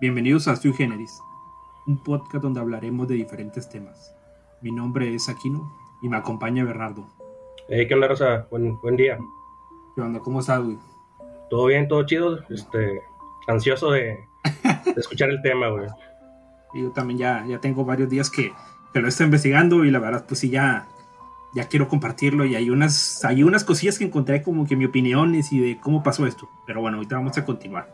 Bienvenidos 0.00 0.46
a 0.46 0.54
Sui 0.54 0.72
Generis, 0.72 1.20
un 1.84 1.98
podcast 1.98 2.44
donde 2.44 2.60
hablaremos 2.60 3.08
de 3.08 3.16
diferentes 3.16 3.68
temas. 3.68 4.14
Mi 4.62 4.70
nombre 4.70 5.12
es 5.12 5.28
Aquino 5.28 5.76
y 6.00 6.08
me 6.08 6.16
acompaña 6.16 6.62
Bernardo. 6.62 7.08
Hey, 7.68 7.88
¿Qué 7.88 7.94
onda, 7.94 8.06
Rosa? 8.06 8.46
Buen, 8.48 8.80
buen 8.80 8.94
día. 8.94 9.18
¿Qué 9.96 10.00
onda? 10.00 10.20
¿Cómo 10.20 10.38
estás, 10.38 10.62
güey? 10.62 10.78
Todo 11.50 11.66
bien, 11.66 11.88
todo 11.88 12.06
chido. 12.06 12.38
Este, 12.48 13.02
ansioso 13.48 13.90
de, 13.90 14.20
escuchar 14.96 15.30
el 15.30 15.42
tema, 15.42 15.66
güey. 15.66 15.88
Yo 16.74 16.92
también 16.92 17.18
ya, 17.18 17.44
ya 17.48 17.60
tengo 17.60 17.84
varios 17.84 18.08
días 18.08 18.30
que, 18.30 18.52
que, 18.94 19.00
lo 19.00 19.08
estoy 19.08 19.26
investigando 19.26 19.84
y 19.84 19.90
la 19.90 19.98
verdad, 19.98 20.26
pues 20.28 20.38
sí, 20.38 20.48
ya, 20.48 20.86
ya 21.54 21.66
quiero 21.66 21.88
compartirlo 21.88 22.44
y 22.44 22.54
hay 22.54 22.70
unas, 22.70 23.24
hay 23.24 23.42
unas 23.42 23.64
cosillas 23.64 23.98
que 23.98 24.04
encontré 24.04 24.44
como 24.44 24.64
que 24.64 24.76
mi 24.76 24.84
opiniones 24.84 25.52
y 25.52 25.58
de 25.58 25.80
cómo 25.80 26.04
pasó 26.04 26.24
esto. 26.24 26.48
Pero 26.68 26.80
bueno, 26.82 26.98
ahorita 26.98 27.16
vamos 27.16 27.36
a 27.36 27.44
continuar. 27.44 27.92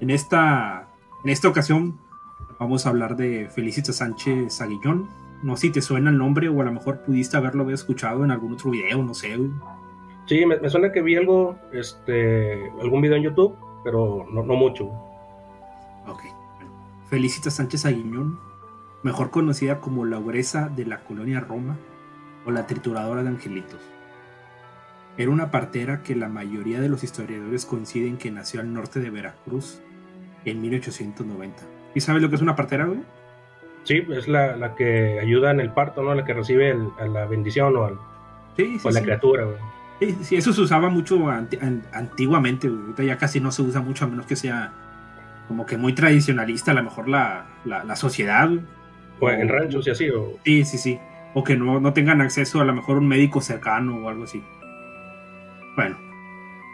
En 0.00 0.10
esta 0.10 0.89
en 1.22 1.30
esta 1.30 1.48
ocasión 1.48 1.98
vamos 2.58 2.86
a 2.86 2.90
hablar 2.90 3.16
de 3.16 3.48
Felicita 3.50 3.92
Sánchez 3.92 4.60
Aguillón. 4.60 5.08
No 5.42 5.56
sé 5.56 5.68
si 5.68 5.70
te 5.70 5.82
suena 5.82 6.10
el 6.10 6.18
nombre 6.18 6.48
o 6.48 6.60
a 6.60 6.64
lo 6.64 6.72
mejor 6.72 7.00
pudiste 7.02 7.36
haberlo 7.36 7.68
escuchado 7.70 8.24
en 8.24 8.30
algún 8.30 8.54
otro 8.54 8.70
video, 8.70 9.02
no 9.02 9.14
sé. 9.14 9.38
Sí, 10.26 10.46
me, 10.46 10.68
suena 10.68 10.92
que 10.92 11.02
vi 11.02 11.16
algo, 11.16 11.58
este, 11.72 12.70
algún 12.80 13.00
video 13.00 13.16
en 13.16 13.24
YouTube, 13.24 13.56
pero 13.82 14.26
no, 14.30 14.42
mucho. 14.42 14.84
Ok. 16.06 16.22
Felicita 17.08 17.50
Sánchez 17.50 17.86
Aguillón, 17.86 18.38
mejor 19.02 19.30
conocida 19.30 19.80
como 19.80 20.04
la 20.04 20.18
obresa 20.18 20.68
de 20.68 20.86
la 20.86 21.00
colonia 21.00 21.40
Roma 21.40 21.76
o 22.46 22.50
la 22.50 22.66
trituradora 22.66 23.22
de 23.22 23.28
angelitos. 23.30 23.80
Era 25.16 25.30
una 25.30 25.50
partera 25.50 26.02
que 26.02 26.14
la 26.14 26.28
mayoría 26.28 26.80
de 26.80 26.88
los 26.88 27.02
historiadores 27.04 27.66
coinciden 27.66 28.16
que 28.16 28.30
nació 28.30 28.60
al 28.60 28.72
norte 28.72 29.00
de 29.00 29.10
Veracruz 29.10 29.82
en 30.44 30.60
1890. 30.60 31.62
¿Y 31.94 32.00
sabes 32.00 32.22
lo 32.22 32.30
que 32.30 32.36
es 32.36 32.42
una 32.42 32.56
partera, 32.56 32.84
güey? 32.84 33.00
Sí, 33.84 34.02
es 34.10 34.28
la, 34.28 34.56
la 34.56 34.74
que 34.74 35.18
ayuda 35.20 35.50
en 35.50 35.60
el 35.60 35.70
parto, 35.70 36.02
¿no? 36.02 36.14
La 36.14 36.24
que 36.24 36.34
recibe 36.34 36.76
a 36.98 37.06
la 37.06 37.26
bendición 37.26 37.76
o, 37.76 37.84
al, 37.84 37.98
sí, 38.56 38.78
sí, 38.78 38.88
la 38.90 39.02
criatura, 39.02 39.44
güey. 39.44 39.56
Sí, 40.00 40.16
sí, 40.22 40.36
eso 40.36 40.52
se 40.52 40.60
usaba 40.60 40.88
mucho 40.88 41.18
antiguamente, 41.92 42.68
güey. 42.68 42.80
Ahorita 42.82 43.02
ya 43.02 43.18
casi 43.18 43.40
no 43.40 43.52
se 43.52 43.62
usa 43.62 43.80
mucho, 43.80 44.04
a 44.04 44.08
menos 44.08 44.26
que 44.26 44.36
sea 44.36 44.72
como 45.48 45.66
que 45.66 45.76
muy 45.76 45.94
tradicionalista, 45.94 46.70
a 46.70 46.74
lo 46.74 46.84
mejor 46.84 47.08
la, 47.08 47.46
la, 47.64 47.96
sociedad, 47.96 48.48
güey. 49.18 49.36
O, 49.36 49.38
en 49.38 49.48
ranchos 49.48 49.86
y 49.86 49.90
así, 49.90 50.08
o... 50.10 50.38
Sí, 50.44 50.64
sí, 50.64 50.78
sí. 50.78 50.98
O 51.34 51.44
que 51.44 51.56
no, 51.56 51.80
no 51.80 51.92
tengan 51.92 52.20
acceso 52.20 52.60
a 52.60 52.64
lo 52.64 52.74
mejor 52.74 52.98
un 52.98 53.08
médico 53.08 53.40
cercano 53.40 53.96
o 53.96 54.08
algo 54.08 54.24
así. 54.24 54.42
Bueno, 55.76 55.96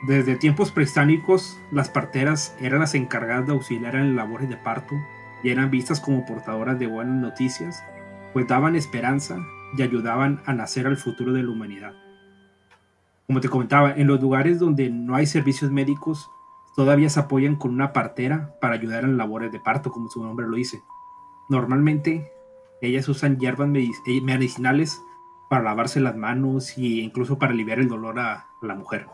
desde 0.03 0.37
tiempos 0.37 0.71
prehispánicos, 0.73 1.59
las 1.73 1.89
parteras 1.89 2.55
eran 2.61 2.81
las 2.81 2.95
encargadas 2.95 3.47
de 3.47 3.53
auxiliar 3.53 3.97
en 3.97 4.15
labores 4.15 4.49
de 4.49 4.57
parto 4.57 4.95
y 5.43 5.51
eran 5.51 5.71
vistas 5.71 6.01
como 6.01 6.27
portadoras 6.27 6.79
de 6.79 6.87
buenas 6.87 7.21
noticias, 7.21 7.83
pues 8.33 8.47
daban 8.47 8.77
esperanza 8.77 9.39
y 9.77 9.83
ayudaban 9.83 10.43
a 10.45 10.53
nacer 10.53 10.87
al 10.87 10.99
futuro 10.99 11.33
de 11.33 11.43
la 11.43 11.51
humanidad. 11.51 11.95
Como 13.27 13.41
te 13.41 13.49
comentaba, 13.49 13.93
en 13.93 14.07
los 14.07 14.21
lugares 14.21 14.59
donde 14.59 14.91
no 14.91 15.17
hay 15.17 15.27
servicios 15.27 15.71
médicos, 15.71 16.31
todavía 16.77 17.09
se 17.09 17.21
apoyan 17.21 17.57
con 17.57 17.73
una 17.73 17.93
partera 17.93 18.55
para 18.61 18.75
ayudar 18.75 19.05
en 19.05 19.17
labores 19.17 19.51
de 19.51 19.61
parto, 19.61 19.91
como 19.91 20.09
su 20.09 20.23
nombre 20.23 20.47
lo 20.47 20.57
dice. 20.57 20.83
Normalmente, 21.49 22.31
ellas 22.83 23.09
usan 23.09 23.39
hierbas 23.39 23.71
eh, 23.75 24.21
medicinales 24.21 25.03
para 25.49 25.65
lavarse 25.65 26.01
las 26.01 26.17
manos 26.17 26.77
e 26.77 26.83
incluso 26.83 27.39
para 27.39 27.53
aliviar 27.53 27.79
el 27.79 27.89
dolor 27.89 28.21
a 28.21 28.47
la 28.63 28.75
mujer. 28.75 29.07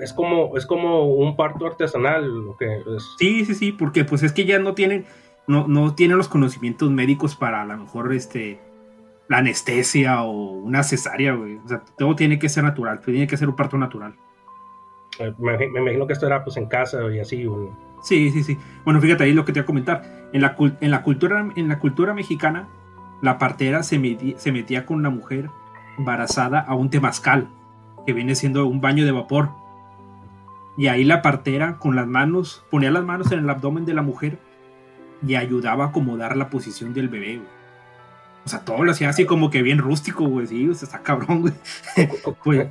Es 0.00 0.12
como, 0.12 0.56
es 0.56 0.66
como 0.66 1.04
un 1.04 1.36
parto 1.36 1.66
artesanal. 1.66 2.44
Lo 2.44 2.56
que 2.56 2.82
Sí, 3.18 3.44
sí, 3.44 3.54
sí, 3.54 3.72
porque 3.72 4.04
pues 4.04 4.22
es 4.22 4.32
que 4.32 4.44
ya 4.44 4.58
no 4.58 4.74
tienen, 4.74 5.04
no, 5.46 5.66
no 5.66 5.94
tienen 5.94 6.16
los 6.16 6.28
conocimientos 6.28 6.90
médicos 6.90 7.34
para 7.34 7.62
a 7.62 7.64
lo 7.64 7.76
mejor 7.76 8.12
este 8.12 8.60
la 9.28 9.38
anestesia 9.38 10.22
o 10.22 10.52
una 10.52 10.82
cesárea, 10.82 11.34
güey. 11.34 11.56
O 11.56 11.68
sea, 11.68 11.82
todo 11.96 12.14
tiene 12.14 12.38
que 12.38 12.48
ser 12.48 12.64
natural, 12.64 13.00
tiene 13.00 13.26
que 13.26 13.36
ser 13.36 13.48
un 13.48 13.56
parto 13.56 13.78
natural. 13.78 14.14
Eh, 15.18 15.32
me, 15.38 15.64
imagino 15.64 16.06
que 16.06 16.12
esto 16.12 16.26
era 16.26 16.44
pues 16.44 16.56
en 16.56 16.66
casa 16.66 16.98
y 17.10 17.20
así, 17.20 17.44
güey. 17.44 17.68
Sí, 18.02 18.30
sí, 18.30 18.42
sí. 18.42 18.58
Bueno, 18.84 19.00
fíjate 19.00 19.24
ahí 19.24 19.32
lo 19.32 19.44
que 19.44 19.52
te 19.52 19.60
voy 19.60 19.64
a 19.64 19.66
comentar. 19.66 20.28
En 20.32 20.42
la, 20.42 20.56
en 20.58 20.90
la, 20.90 21.02
cultura, 21.02 21.48
en 21.56 21.68
la 21.68 21.78
cultura 21.78 22.12
mexicana, 22.12 22.68
la 23.22 23.38
partera 23.38 23.82
se 23.82 23.98
metía, 23.98 24.38
se 24.38 24.52
metía 24.52 24.84
con 24.84 24.98
una 24.98 25.10
mujer 25.10 25.48
embarazada 25.96 26.60
a 26.60 26.74
un 26.74 26.90
temazcal, 26.90 27.48
que 28.04 28.12
viene 28.12 28.34
siendo 28.34 28.66
un 28.66 28.80
baño 28.80 29.06
de 29.06 29.12
vapor 29.12 29.50
y 30.76 30.88
ahí 30.88 31.04
la 31.04 31.22
partera 31.22 31.78
con 31.78 31.96
las 31.96 32.06
manos, 32.06 32.64
ponía 32.70 32.90
las 32.90 33.04
manos 33.04 33.30
en 33.32 33.40
el 33.40 33.50
abdomen 33.50 33.84
de 33.84 33.94
la 33.94 34.02
mujer 34.02 34.38
y 35.26 35.36
ayudaba 35.36 35.84
a 35.84 35.88
acomodar 35.88 36.36
la 36.36 36.50
posición 36.50 36.92
del 36.92 37.08
bebé, 37.08 37.40
O 38.44 38.48
sea, 38.48 38.60
todo 38.64 38.82
lo 38.84 38.90
hacía 38.90 39.08
así 39.08 39.24
como 39.24 39.50
que 39.50 39.62
bien 39.62 39.78
rústico, 39.78 40.26
güey. 40.26 40.46
Sí, 40.46 40.68
o 40.68 40.74
sea, 40.74 40.86
está 40.86 41.02
cabrón, 41.02 41.42
güey. 41.42 41.54
Pues, 42.44 42.68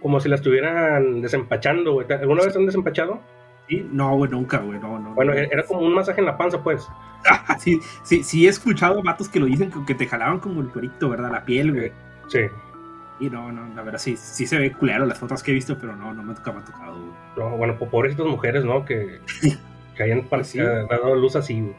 como, 0.00 0.20
si 0.20 0.28
la 0.28 0.36
estuvieran 0.36 1.20
desempachando, 1.20 1.92
güey. 1.92 2.06
¿Alguna 2.10 2.44
vez 2.44 2.56
han 2.56 2.66
desempachado? 2.66 3.20
Sí, 3.68 3.86
no, 3.92 4.16
güey, 4.16 4.30
nunca, 4.30 4.58
güey. 4.58 4.78
No, 4.78 4.98
no, 4.98 5.14
bueno, 5.14 5.32
era 5.32 5.62
como 5.64 5.80
un 5.80 5.94
masaje 5.94 6.20
en 6.20 6.26
la 6.26 6.38
panza, 6.38 6.62
pues. 6.62 6.88
sí, 7.58 7.80
sí, 8.02 8.22
sí, 8.22 8.46
he 8.46 8.48
escuchado 8.48 9.02
vatos 9.02 9.28
que 9.28 9.40
lo 9.40 9.46
dicen 9.46 9.70
que 9.86 9.94
te 9.94 10.06
jalaban 10.06 10.38
como 10.38 10.60
el 10.62 10.68
cuerito, 10.68 11.10
¿verdad? 11.10 11.30
La 11.30 11.44
piel, 11.44 11.72
güey. 11.72 11.92
Sí. 12.28 12.40
Y 13.20 13.28
no, 13.28 13.52
no, 13.52 13.68
la 13.74 13.82
verdad 13.82 13.98
sí, 13.98 14.16
sí 14.16 14.46
se 14.46 14.58
ve 14.58 14.72
culero 14.72 15.04
las 15.04 15.18
fotos 15.18 15.42
que 15.42 15.50
he 15.50 15.54
visto, 15.54 15.76
pero 15.78 15.94
no, 15.94 16.14
no 16.14 16.22
me, 16.22 16.32
ha 16.32 16.36
tocado. 16.36 17.14
No, 17.36 17.50
bueno, 17.58 17.78
pobrecitas 17.78 18.26
mujeres, 18.26 18.64
¿no? 18.64 18.86
Que, 18.86 19.20
que 19.96 20.02
hayan 20.02 20.22
pues 20.22 20.54
dado 20.54 21.14
luz 21.14 21.36
así. 21.36 21.70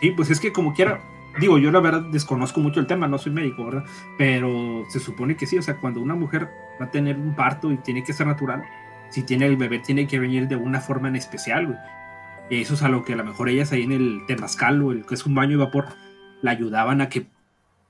Sí, 0.00 0.10
pues 0.10 0.30
es 0.30 0.40
que 0.40 0.52
como 0.52 0.74
quiera, 0.74 1.00
digo, 1.40 1.56
yo 1.56 1.70
la 1.70 1.80
verdad 1.80 2.02
desconozco 2.12 2.60
mucho 2.60 2.80
el 2.80 2.86
tema, 2.86 3.08
no 3.08 3.16
soy 3.16 3.32
médico, 3.32 3.64
¿verdad? 3.64 3.84
Pero 4.18 4.84
se 4.90 5.00
supone 5.00 5.36
que 5.36 5.46
sí, 5.46 5.56
o 5.56 5.62
sea, 5.62 5.76
cuando 5.76 6.02
una 6.02 6.14
mujer 6.14 6.50
va 6.78 6.84
a 6.84 6.90
tener 6.90 7.16
un 7.16 7.34
parto 7.34 7.72
y 7.72 7.78
tiene 7.78 8.04
que 8.04 8.12
ser 8.12 8.26
natural, 8.26 8.62
si 9.08 9.22
tiene 9.22 9.46
el 9.46 9.56
bebé 9.56 9.78
tiene 9.78 10.06
que 10.06 10.18
venir 10.18 10.48
de 10.48 10.56
una 10.56 10.80
forma 10.80 11.08
en 11.08 11.16
especial, 11.16 11.66
güey. 11.66 11.78
Eso 12.50 12.74
es 12.74 12.82
a 12.82 12.90
lo 12.90 13.06
que 13.06 13.14
a 13.14 13.16
lo 13.16 13.24
mejor 13.24 13.48
ellas 13.48 13.72
ahí 13.72 13.84
en 13.84 13.92
el 13.92 14.20
temazcal 14.26 14.82
o 14.82 14.92
el 14.92 15.06
que 15.06 15.14
es 15.14 15.24
un 15.24 15.34
baño 15.34 15.56
de 15.56 15.64
vapor, 15.64 15.86
la 16.42 16.50
ayudaban 16.50 17.00
a 17.00 17.08
que 17.08 17.26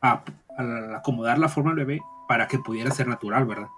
a, 0.00 0.22
a 0.56 0.97
acomodar 0.97 1.41
la 1.41 1.49
forma 1.49 1.75
del 1.75 1.84
bebé 1.84 2.03
para 2.29 2.49
que 2.49 2.59
pudiera 2.59 2.91
ser 2.91 3.09
natural, 3.09 3.47
¿verdad? 3.47 3.71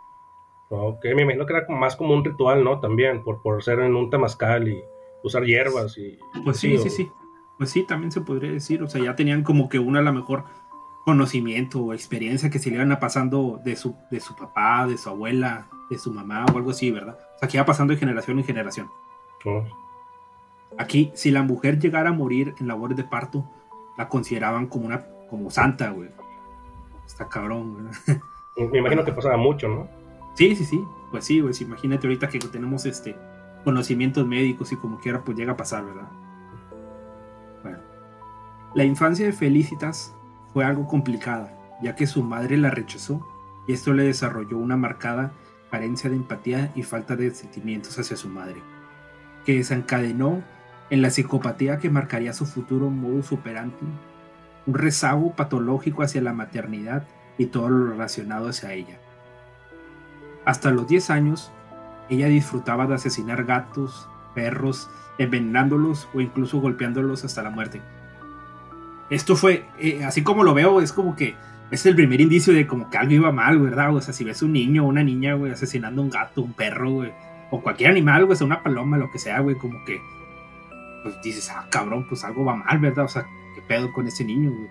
Ok, 0.69 1.05
me 1.15 1.23
imagino 1.23 1.47
que 1.47 1.53
era 1.55 1.67
más 1.69 1.97
como 1.97 2.15
un 2.15 2.25
ritual, 2.25 2.65
¿no? 2.65 2.81
También, 2.81 3.23
por, 3.23 3.41
por 3.43 3.63
ser 3.63 3.81
en 3.81 3.95
un 3.95 4.11
temazcal 4.11 4.69
y 4.69 4.83
usar 5.23 5.45
hierbas 5.45 5.97
y... 5.99 6.19
Pues 6.45 6.59
sí, 6.59 6.77
sí, 6.79 6.91
sí. 6.91 7.13
Pues 7.59 7.71
sí, 7.71 7.85
también 7.85 8.13
se 8.13 8.21
podría 8.21 8.51
decir. 8.51 8.83
O 8.83 8.89
sea, 8.89 9.03
ya 9.03 9.15
tenían 9.15 9.43
como 9.43 9.69
que 9.69 9.79
una 9.79 10.01
a 10.01 10.03
lo 10.03 10.13
mejor 10.13 10.45
conocimiento 11.05 11.81
o 11.81 11.93
experiencia 11.93 12.51
que 12.51 12.59
se 12.59 12.71
le 12.71 12.77
iban 12.77 12.99
pasando 12.99 13.61
de 13.65 13.77
su, 13.77 13.97
de 14.11 14.21
su 14.21 14.35
papá, 14.35 14.87
de 14.87 14.99
su 14.99 15.09
abuela, 15.09 15.69
de 15.89 15.99
su 15.99 16.13
mamá 16.13 16.45
o 16.53 16.57
algo 16.57 16.71
así, 16.71 16.91
¿verdad? 16.91 17.17
O 17.37 17.39
sea, 17.39 17.49
que 17.49 17.57
iba 17.57 17.65
pasando 17.65 17.95
de 17.95 18.01
generación 18.01 18.39
en 18.39 18.45
generación. 18.45 18.91
Oh. 19.45 19.65
Aquí, 20.79 21.13
si 21.15 21.31
la 21.31 21.43
mujer 21.43 21.79
llegara 21.79 22.11
a 22.11 22.13
morir 22.13 22.55
en 22.59 22.67
labores 22.67 22.97
de 22.97 23.05
parto, 23.05 23.49
la 23.97 24.09
consideraban 24.09 24.67
como 24.67 24.87
una 24.87 25.07
como 25.31 25.51
santa, 25.51 25.91
güey. 25.91 26.11
Está 27.07 27.29
cabrón, 27.29 27.75
güey. 27.75 28.19
Me 28.57 28.79
imagino 28.79 29.05
que 29.05 29.13
pasaba 29.13 29.37
mucho, 29.37 29.69
¿no? 29.69 29.89
Sí, 30.35 30.57
sí, 30.57 30.65
sí. 30.65 30.83
Pues 31.11 31.25
sí, 31.25 31.41
pues 31.41 31.61
imagínate 31.61 32.07
ahorita 32.07 32.29
que 32.29 32.39
tenemos 32.39 32.85
este 32.87 33.17
conocimientos 33.65 34.27
médicos 34.27 34.71
y 34.73 34.77
como 34.77 34.99
quiera, 34.99 35.25
pues 35.25 35.37
llega 35.37 35.53
a 35.53 35.57
pasar, 35.57 35.85
¿verdad? 35.85 36.09
Bueno. 37.63 37.79
La 38.75 38.85
infancia 38.85 39.27
de 39.27 39.33
Felicitas 39.33 40.15
fue 40.53 40.65
algo 40.65 40.87
complicada, 40.87 41.53
ya 41.83 41.97
que 41.97 42.07
su 42.07 42.23
madre 42.23 42.57
la 42.57 42.71
rechazó 42.71 43.27
y 43.67 43.73
esto 43.73 43.93
le 43.93 44.05
desarrolló 44.05 44.59
una 44.59 44.77
marcada 44.77 45.33
carencia 45.71 46.09
de 46.09 46.17
empatía 46.17 46.73
y 46.77 46.85
falta 46.85 47.17
de 47.17 47.31
sentimientos 47.33 47.99
hacia 47.99 48.17
su 48.17 48.29
madre, 48.29 48.63
que 49.45 49.57
desencadenó 49.57 50.43
en 50.91 51.03
la 51.03 51.11
psicopatía 51.11 51.79
que 51.79 51.91
marcaría 51.91 52.33
su 52.33 52.47
futuro 52.47 52.89
modus 52.89 53.33
operandi, 53.33 53.75
un 54.67 54.75
rezago 54.75 55.35
patológico 55.35 56.03
hacia 56.03 56.23
la 56.23 56.33
maternidad 56.33 57.07
y 57.39 57.47
todo 57.47 57.69
lo 57.69 57.91
relacionado 57.93 58.49
hacia 58.49 58.73
ella. 58.73 58.99
Hasta 60.45 60.71
los 60.71 60.87
10 60.87 61.11
años, 61.11 61.51
ella 62.09 62.29
disfrutaba 62.29 62.87
de 62.87 62.95
asesinar 62.95 63.45
gatos, 63.45 64.09
perros, 64.35 64.89
envenenándolos 65.19 66.09
o 66.15 66.21
incluso 66.21 66.61
golpeándolos 66.61 67.25
hasta 67.25 67.43
la 67.43 67.51
muerte. 67.51 67.81
Esto 69.11 69.37
fue, 69.37 69.65
eh, 69.79 70.05
así 70.05 70.23
como 70.23 70.45
lo 70.45 70.55
veo, 70.55 70.81
es 70.81 70.93
como 70.93 71.17
que 71.17 71.35
es 71.71 71.85
el 71.87 71.97
primer 71.97 72.21
indicio 72.21 72.53
de 72.53 72.67
como 72.67 72.91
que 72.91 72.99
algo 72.99 73.13
iba 73.13 73.33
mal, 73.33 73.59
¿verdad? 73.59 73.95
O 73.95 74.01
sea, 74.01 74.15
si 74.15 74.25
ves 74.25 74.43
un 74.43 74.53
niño 74.53 74.85
o 74.85 74.89
una 74.89 75.03
niña, 75.03 75.35
güey, 75.35 75.53
asesinando 75.53 76.03
un 76.03 76.11
gato, 76.11 76.43
un 76.43 76.53
perro, 76.53 76.91
güey, 76.91 77.13
o 77.51 77.61
cualquier 77.61 77.91
animal, 77.91 78.25
güey, 78.25 78.37
sea 78.37 78.47
una 78.47 78.63
paloma, 78.63 78.99
lo 78.99 79.11
que 79.11 79.19
sea, 79.19 79.41
güey, 79.41 79.57
como 79.57 79.85
que, 79.85 80.01
pues 81.03 81.21
dices, 81.23 81.51
ah, 81.51 81.67
cabrón, 81.71 82.07
pues 82.09 82.25
algo 82.25 82.45
va 82.45 82.57
mal, 82.57 82.79
¿verdad? 82.79 83.05
O 83.05 83.09
sea, 83.09 83.27
¿qué 83.55 83.63
pedo 83.63 83.93
con 83.93 84.07
ese 84.07 84.25
niño, 84.25 84.51
güey? 84.51 84.69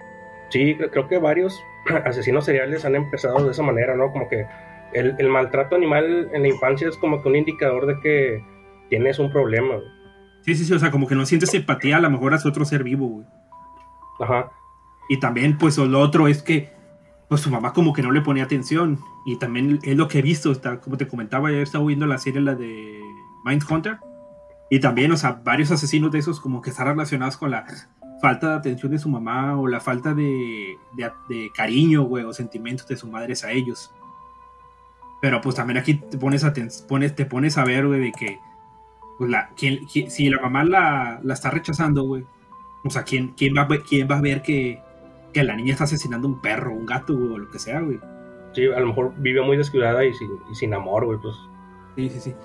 Sí, 0.52 0.76
creo 0.92 1.08
que 1.08 1.18
varios 1.18 1.60
asesinos 2.06 2.46
seriales 2.46 2.86
han 2.86 2.96
empezado 2.96 3.44
de 3.44 3.52
esa 3.52 3.64
manera, 3.64 3.96
¿no? 3.96 4.12
Como 4.12 4.28
que 4.28 4.46
el, 4.94 5.16
el, 5.18 5.30
maltrato 5.30 5.76
animal 5.76 6.30
en 6.34 6.42
la 6.42 6.48
infancia 6.48 6.88
es 6.88 6.98
como 6.98 7.22
que 7.22 7.30
un 7.30 7.36
indicador 7.36 7.86
de 7.86 8.00
que 8.00 8.44
tienes 8.90 9.20
un 9.20 9.32
problema. 9.32 9.76
Sí, 10.42 10.56
sí, 10.56 10.66
sí, 10.66 10.74
o 10.74 10.80
sea, 10.80 10.92
como 10.92 11.08
que 11.08 11.16
no 11.16 11.26
sientes 11.26 11.54
empatía 11.54 11.98
a 11.98 12.00
lo 12.00 12.10
mejor 12.10 12.34
hacia 12.34 12.50
otro 12.50 12.66
ser 12.66 12.84
vivo, 12.84 13.08
güey. 13.08 13.26
Ajá. 14.20 14.52
Y 15.10 15.20
también, 15.20 15.58
pues, 15.58 15.78
lo 15.78 16.00
otro 16.00 16.28
es 16.28 16.42
que, 16.42 16.72
pues, 17.28 17.42
su 17.42 17.50
mamá 17.50 17.74
como 17.74 17.94
que 17.94 18.02
no 18.02 18.12
le 18.12 18.22
ponía 18.22 18.44
atención. 18.44 19.00
Y 19.26 19.38
también 19.38 19.80
es 19.84 19.98
lo 19.98 20.08
que 20.08 20.20
he 20.20 20.22
visto, 20.22 20.52
está, 20.52 20.80
como 20.80 20.98
te 20.98 21.08
comentaba, 21.08 21.52
ya 21.52 21.58
he 21.58 21.62
estado 21.62 21.86
viendo 21.86 22.06
la 22.06 22.18
serie, 22.18 22.42
la 22.42 22.56
de 22.56 23.00
Mindhunter. 23.44 23.98
Y 24.70 24.80
también, 24.80 25.12
o 25.12 25.18
sea, 25.18 25.42
varios 25.44 25.72
asesinos 25.72 26.12
de 26.12 26.20
esos 26.20 26.40
como 26.40 26.62
que 26.62 26.72
están 26.72 26.88
relacionados 26.88 27.38
con 27.38 27.52
la 27.52 27.66
falta 28.26 28.50
de 28.50 28.56
atención 28.56 28.92
de 28.92 28.98
su 28.98 29.08
mamá 29.08 29.56
o 29.56 29.68
la 29.68 29.80
falta 29.80 30.16
de, 30.16 30.80
de, 30.94 31.52
cariño, 31.54 32.02
güey, 32.06 32.24
o 32.24 32.34
sentimientos 32.34 32.88
de 32.88 32.98
sus 32.98 33.08
madres 33.08 33.44
a 33.44 33.52
ellos. 33.52 33.94
Pero 35.22 35.42
pues 35.42 35.56
también 35.56 35.78
aquí 35.78 35.94
te 35.94 36.18
pones 36.18 36.44
a, 36.44 36.52
pones, 36.88 37.14
te 37.14 37.28
pones 37.28 37.60
a 37.60 37.64
ver, 37.64 37.86
güey, 37.86 38.00
de 38.00 38.12
que 38.12 38.40
pues, 39.20 39.30
la, 39.30 39.52
si 39.56 40.30
la 40.30 40.42
mamá 40.42 40.64
la, 40.64 41.20
la 41.22 41.34
está 41.36 41.52
rechazando, 41.52 42.02
güey, 42.02 42.26
o 42.84 42.90
sea, 42.90 43.04
¿quién, 43.04 43.36
quién, 43.38 43.54
va, 43.56 43.68
quién 43.88 44.08
va 44.10 44.18
a 44.18 44.22
ver 44.22 44.42
que, 44.42 44.82
que 45.32 45.44
la 45.44 45.56
niña 45.56 45.74
está 45.74 45.84
asesinando 45.84 46.28
un 46.28 46.42
perro, 46.42 46.74
un 46.74 46.88
gato, 46.88 47.14
o 47.14 47.38
lo 47.38 47.48
que 47.52 47.60
sea, 47.60 47.82
güey? 47.82 48.00
Sí, 48.54 48.66
a 48.66 48.80
lo 48.80 48.88
mejor 48.88 49.14
vive 49.18 49.44
muy 49.44 49.56
descuidada 49.56 50.04
y 50.04 50.16
sin, 50.16 50.32
y 50.52 50.56
sin 50.56 50.74
amor, 50.74 51.06
güey, 51.06 51.20
pues. 51.22 51.36
Sí, 51.96 52.10
sí, 52.10 52.20
sí. 52.20 52.36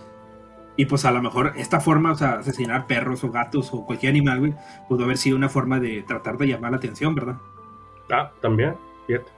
Y 0.76 0.86
pues 0.86 1.04
a 1.04 1.10
lo 1.10 1.20
mejor 1.22 1.52
esta 1.56 1.80
forma, 1.80 2.12
o 2.12 2.14
sea, 2.14 2.34
asesinar 2.34 2.86
perros 2.86 3.22
o 3.24 3.30
gatos 3.30 3.70
o 3.72 3.84
cualquier 3.84 4.10
animal, 4.10 4.38
güey, 4.38 4.54
pudo 4.88 5.04
haber 5.04 5.18
sido 5.18 5.36
una 5.36 5.48
forma 5.48 5.78
de 5.80 6.02
tratar 6.02 6.38
de 6.38 6.48
llamar 6.48 6.70
la 6.70 6.78
atención, 6.78 7.14
¿verdad? 7.14 7.36
Ah, 8.10 8.30
también, 8.40 8.74
fíjate. 9.06 9.30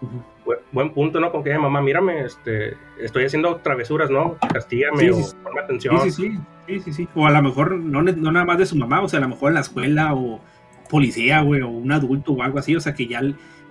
buen, 0.72 0.92
punto, 0.92 1.20
¿no? 1.20 1.32
Con 1.32 1.42
que, 1.42 1.56
mamá, 1.58 1.80
mírame, 1.80 2.24
este, 2.24 2.76
estoy 2.98 3.24
haciendo 3.24 3.56
travesuras, 3.56 4.10
¿no? 4.10 4.36
Castígame 4.52 5.10
o 5.10 5.20
ponme 5.42 5.60
atención. 5.60 6.00
Sí, 6.02 6.10
sí, 6.10 6.38
sí, 6.66 6.80
sí, 6.80 6.92
sí, 6.92 7.08
O 7.14 7.26
a 7.26 7.30
lo 7.30 7.42
mejor 7.42 7.72
no, 7.72 8.02
no 8.02 8.32
nada 8.32 8.44
más 8.44 8.58
de 8.58 8.66
su 8.66 8.76
mamá, 8.76 9.02
o 9.02 9.08
sea, 9.08 9.18
a 9.18 9.22
lo 9.22 9.28
mejor 9.28 9.48
en 9.48 9.54
la 9.54 9.60
escuela 9.60 10.14
o 10.14 10.40
policía, 10.88 11.40
güey, 11.40 11.62
o 11.62 11.68
un 11.68 11.90
adulto 11.90 12.32
o 12.32 12.42
algo 12.42 12.58
así, 12.58 12.76
o 12.76 12.80
sea, 12.80 12.94
que 12.94 13.06
ya 13.06 13.20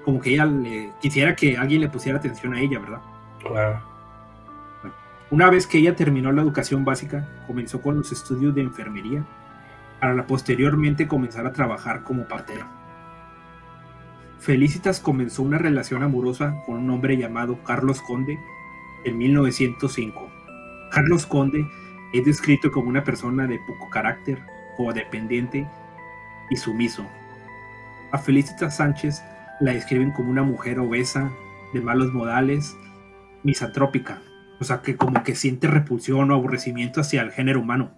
como 0.03 0.19
que 0.19 0.31
ella 0.31 0.45
le 0.45 0.91
quisiera 1.01 1.35
que 1.35 1.55
alguien 1.55 1.81
le 1.81 1.89
pusiera 1.89 2.17
atención 2.17 2.53
a 2.53 2.59
ella, 2.59 2.79
¿verdad? 2.79 3.01
Claro. 3.39 3.90
Una 5.31 5.49
vez 5.49 5.65
que 5.65 5.77
ella 5.77 5.95
terminó 5.95 6.33
la 6.33 6.41
educación 6.41 6.83
básica, 6.83 7.25
comenzó 7.47 7.81
con 7.81 7.95
los 7.95 8.11
estudios 8.11 8.53
de 8.53 8.63
enfermería 8.63 9.25
para 10.01 10.27
posteriormente 10.27 11.07
comenzar 11.07 11.45
a 11.45 11.53
trabajar 11.53 12.03
como 12.03 12.27
partera. 12.27 12.67
Felicitas 14.39 14.99
comenzó 14.99 15.43
una 15.43 15.57
relación 15.57 16.03
amorosa 16.03 16.61
con 16.65 16.75
un 16.75 16.89
hombre 16.89 17.15
llamado 17.15 17.63
Carlos 17.63 18.01
Conde 18.01 18.37
en 19.05 19.17
1905. 19.17 20.29
Carlos 20.91 21.25
Conde 21.25 21.65
es 22.11 22.25
descrito 22.25 22.69
como 22.69 22.89
una 22.89 23.05
persona 23.05 23.47
de 23.47 23.57
poco 23.65 23.89
carácter, 23.89 24.37
codependiente 24.75 25.65
y 26.49 26.57
sumiso. 26.57 27.07
A 28.11 28.17
Felicitas 28.17 28.75
Sánchez 28.75 29.23
la 29.61 29.71
describen 29.71 30.11
como 30.11 30.29
una 30.29 30.43
mujer 30.43 30.77
obesa, 30.79 31.31
de 31.73 31.79
malos 31.79 32.11
modales, 32.11 32.75
misantrópica, 33.43 34.21
o 34.61 34.63
sea, 34.63 34.81
que 34.81 34.95
como 34.95 35.23
que 35.23 35.35
siente 35.35 35.67
repulsión 35.67 36.29
o 36.29 36.35
aborrecimiento 36.35 37.01
hacia 37.01 37.23
el 37.23 37.31
género 37.31 37.59
humano. 37.59 37.91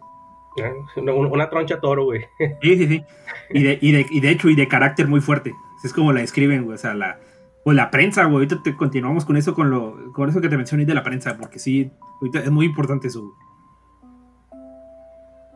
Una, 0.96 1.50
troncha 1.50 1.82
toro, 1.82 2.06
güey. 2.06 2.22
Sí, 2.62 2.78
sí, 2.78 2.88
sí. 2.88 3.04
Y 3.50 3.64
de, 3.64 3.78
y, 3.82 3.92
de, 3.92 4.06
y 4.10 4.20
de 4.22 4.30
hecho, 4.30 4.50
y 4.50 4.56
de 4.56 4.68
carácter 4.70 5.08
muy 5.08 5.20
fuerte. 5.20 5.54
Es 5.84 5.92
como 5.92 6.14
la 6.14 6.22
describen, 6.22 6.64
güey. 6.64 6.76
O 6.76 6.78
sea, 6.78 6.94
la, 6.94 7.20
pues 7.66 7.76
la 7.76 7.92
prensa, 7.92 8.24
güey. 8.24 8.36
Ahorita 8.36 8.64
te 8.64 8.76
continuamos 8.76 9.26
con 9.26 9.36
eso, 9.36 9.54
con 9.54 9.70
lo, 9.70 10.14
con 10.14 10.30
eso 10.30 10.40
que 10.40 10.48
te 10.48 10.56
mencioné 10.56 10.86
de 10.86 10.94
la 10.94 11.04
prensa, 11.04 11.38
porque 11.38 11.60
sí, 11.60 11.92
ahorita 12.22 12.40
es 12.40 12.52
muy 12.52 12.66
importante 12.66 13.08
eso. 13.08 13.36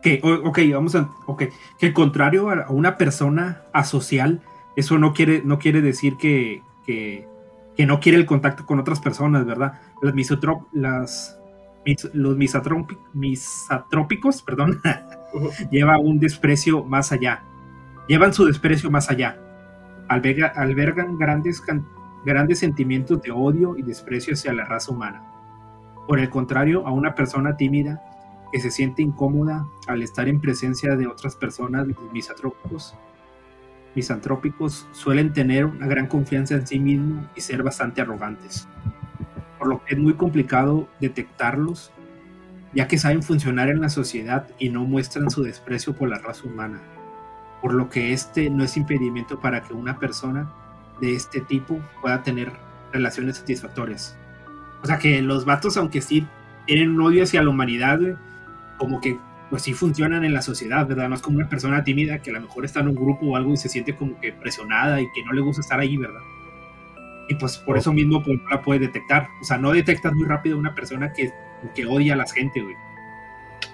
Que, 0.02 0.20
ok, 0.22 0.58
vamos 0.74 0.94
a, 0.94 1.10
ok, 1.26 1.44
que 1.78 1.92
contrario 1.94 2.50
a 2.50 2.70
una 2.70 2.98
persona 2.98 3.62
asocial, 3.72 4.42
eso 4.76 4.98
no 4.98 5.14
quiere, 5.14 5.42
no 5.44 5.58
quiere 5.58 5.80
decir 5.80 6.16
que, 6.18 6.62
que, 6.86 7.26
que 7.78 7.86
no 7.86 8.00
quiere 8.00 8.18
el 8.18 8.26
contacto 8.26 8.66
con 8.66 8.80
otras 8.80 8.98
personas, 8.98 9.46
¿verdad? 9.46 9.74
Las 10.02 10.12
los 12.12 12.36
misatrópicos, 12.36 14.42
perdón, 14.42 14.80
lleva 15.70 15.96
un 15.98 16.18
desprecio 16.18 16.82
más 16.82 17.12
allá. 17.12 17.44
Llevan 18.08 18.34
su 18.34 18.46
desprecio 18.46 18.90
más 18.90 19.10
allá. 19.10 19.38
albergan 20.08 21.18
grandes, 21.18 21.62
grandes 22.26 22.58
sentimientos 22.58 23.22
de 23.22 23.30
odio 23.30 23.76
y 23.76 23.82
desprecio 23.82 24.34
hacia 24.34 24.52
la 24.52 24.64
raza 24.64 24.90
humana. 24.90 25.22
Por 26.08 26.18
el 26.18 26.30
contrario, 26.30 26.84
a 26.84 26.90
una 26.90 27.14
persona 27.14 27.56
tímida 27.56 28.02
que 28.52 28.58
se 28.58 28.72
siente 28.72 29.02
incómoda 29.02 29.68
al 29.86 30.02
estar 30.02 30.26
en 30.26 30.40
presencia 30.40 30.96
de 30.96 31.06
otras 31.06 31.36
personas 31.36 31.86
misatrópicos, 32.12 32.96
misantrópicos 33.94 34.86
suelen 34.92 35.32
tener 35.32 35.64
una 35.64 35.86
gran 35.86 36.06
confianza 36.06 36.54
en 36.54 36.66
sí 36.66 36.78
mismos 36.78 37.26
y 37.34 37.40
ser 37.40 37.62
bastante 37.62 38.00
arrogantes 38.00 38.68
por 39.58 39.68
lo 39.68 39.84
que 39.84 39.94
es 39.94 40.00
muy 40.00 40.14
complicado 40.14 40.88
detectarlos, 41.00 41.90
ya 42.72 42.86
que 42.86 42.98
saben 42.98 43.22
funcionar 43.22 43.68
en 43.68 43.80
la 43.80 43.88
sociedad 43.88 44.48
y 44.58 44.70
no 44.70 44.84
muestran 44.84 45.30
su 45.30 45.42
desprecio 45.42 45.94
por 45.94 46.08
la 46.08 46.18
raza 46.18 46.46
humana, 46.46 46.80
por 47.60 47.74
lo 47.74 47.90
que 47.90 48.12
este 48.12 48.50
no 48.50 48.64
es 48.64 48.76
impedimento 48.76 49.40
para 49.40 49.62
que 49.62 49.74
una 49.74 49.98
persona 49.98 50.48
de 51.00 51.14
este 51.14 51.40
tipo 51.40 51.80
pueda 52.00 52.22
tener 52.22 52.52
relaciones 52.92 53.38
satisfactorias. 53.38 54.16
O 54.82 54.86
sea 54.86 54.98
que 54.98 55.20
los 55.22 55.44
vatos, 55.44 55.76
aunque 55.76 56.00
sí 56.00 56.26
tienen 56.66 56.90
un 56.90 57.02
odio 57.02 57.24
hacia 57.24 57.42
la 57.42 57.50
humanidad, 57.50 57.98
como 58.78 59.00
que 59.00 59.18
pues 59.50 59.62
sí 59.62 59.72
funcionan 59.72 60.24
en 60.24 60.32
la 60.34 60.42
sociedad, 60.42 60.86
¿verdad? 60.86 61.08
No 61.08 61.14
es 61.14 61.22
como 61.22 61.38
una 61.38 61.48
persona 61.48 61.84
tímida 61.84 62.20
que 62.20 62.30
a 62.30 62.34
lo 62.34 62.40
mejor 62.42 62.64
está 62.64 62.80
en 62.80 62.88
un 62.88 62.94
grupo 62.94 63.26
o 63.26 63.36
algo 63.36 63.52
y 63.52 63.56
se 63.56 63.68
siente 63.68 63.96
como 63.96 64.20
que 64.20 64.32
presionada 64.32 65.00
y 65.00 65.06
que 65.12 65.24
no 65.24 65.32
le 65.32 65.40
gusta 65.40 65.62
estar 65.62 65.80
ahí, 65.80 65.96
¿verdad? 65.96 66.20
y 67.28 67.34
pues 67.34 67.58
por 67.58 67.76
eso 67.76 67.92
mismo 67.92 68.22
pues, 68.22 68.40
no 68.42 68.48
la 68.48 68.62
puede 68.62 68.80
detectar. 68.80 69.28
O 69.40 69.44
sea, 69.44 69.58
no 69.58 69.72
detectas 69.72 70.12
muy 70.14 70.26
rápido 70.26 70.58
una 70.58 70.74
persona 70.74 71.12
que, 71.12 71.30
que 71.74 71.86
odia 71.86 72.14
a 72.14 72.16
la 72.16 72.26
gente, 72.26 72.62
güey. 72.62 72.74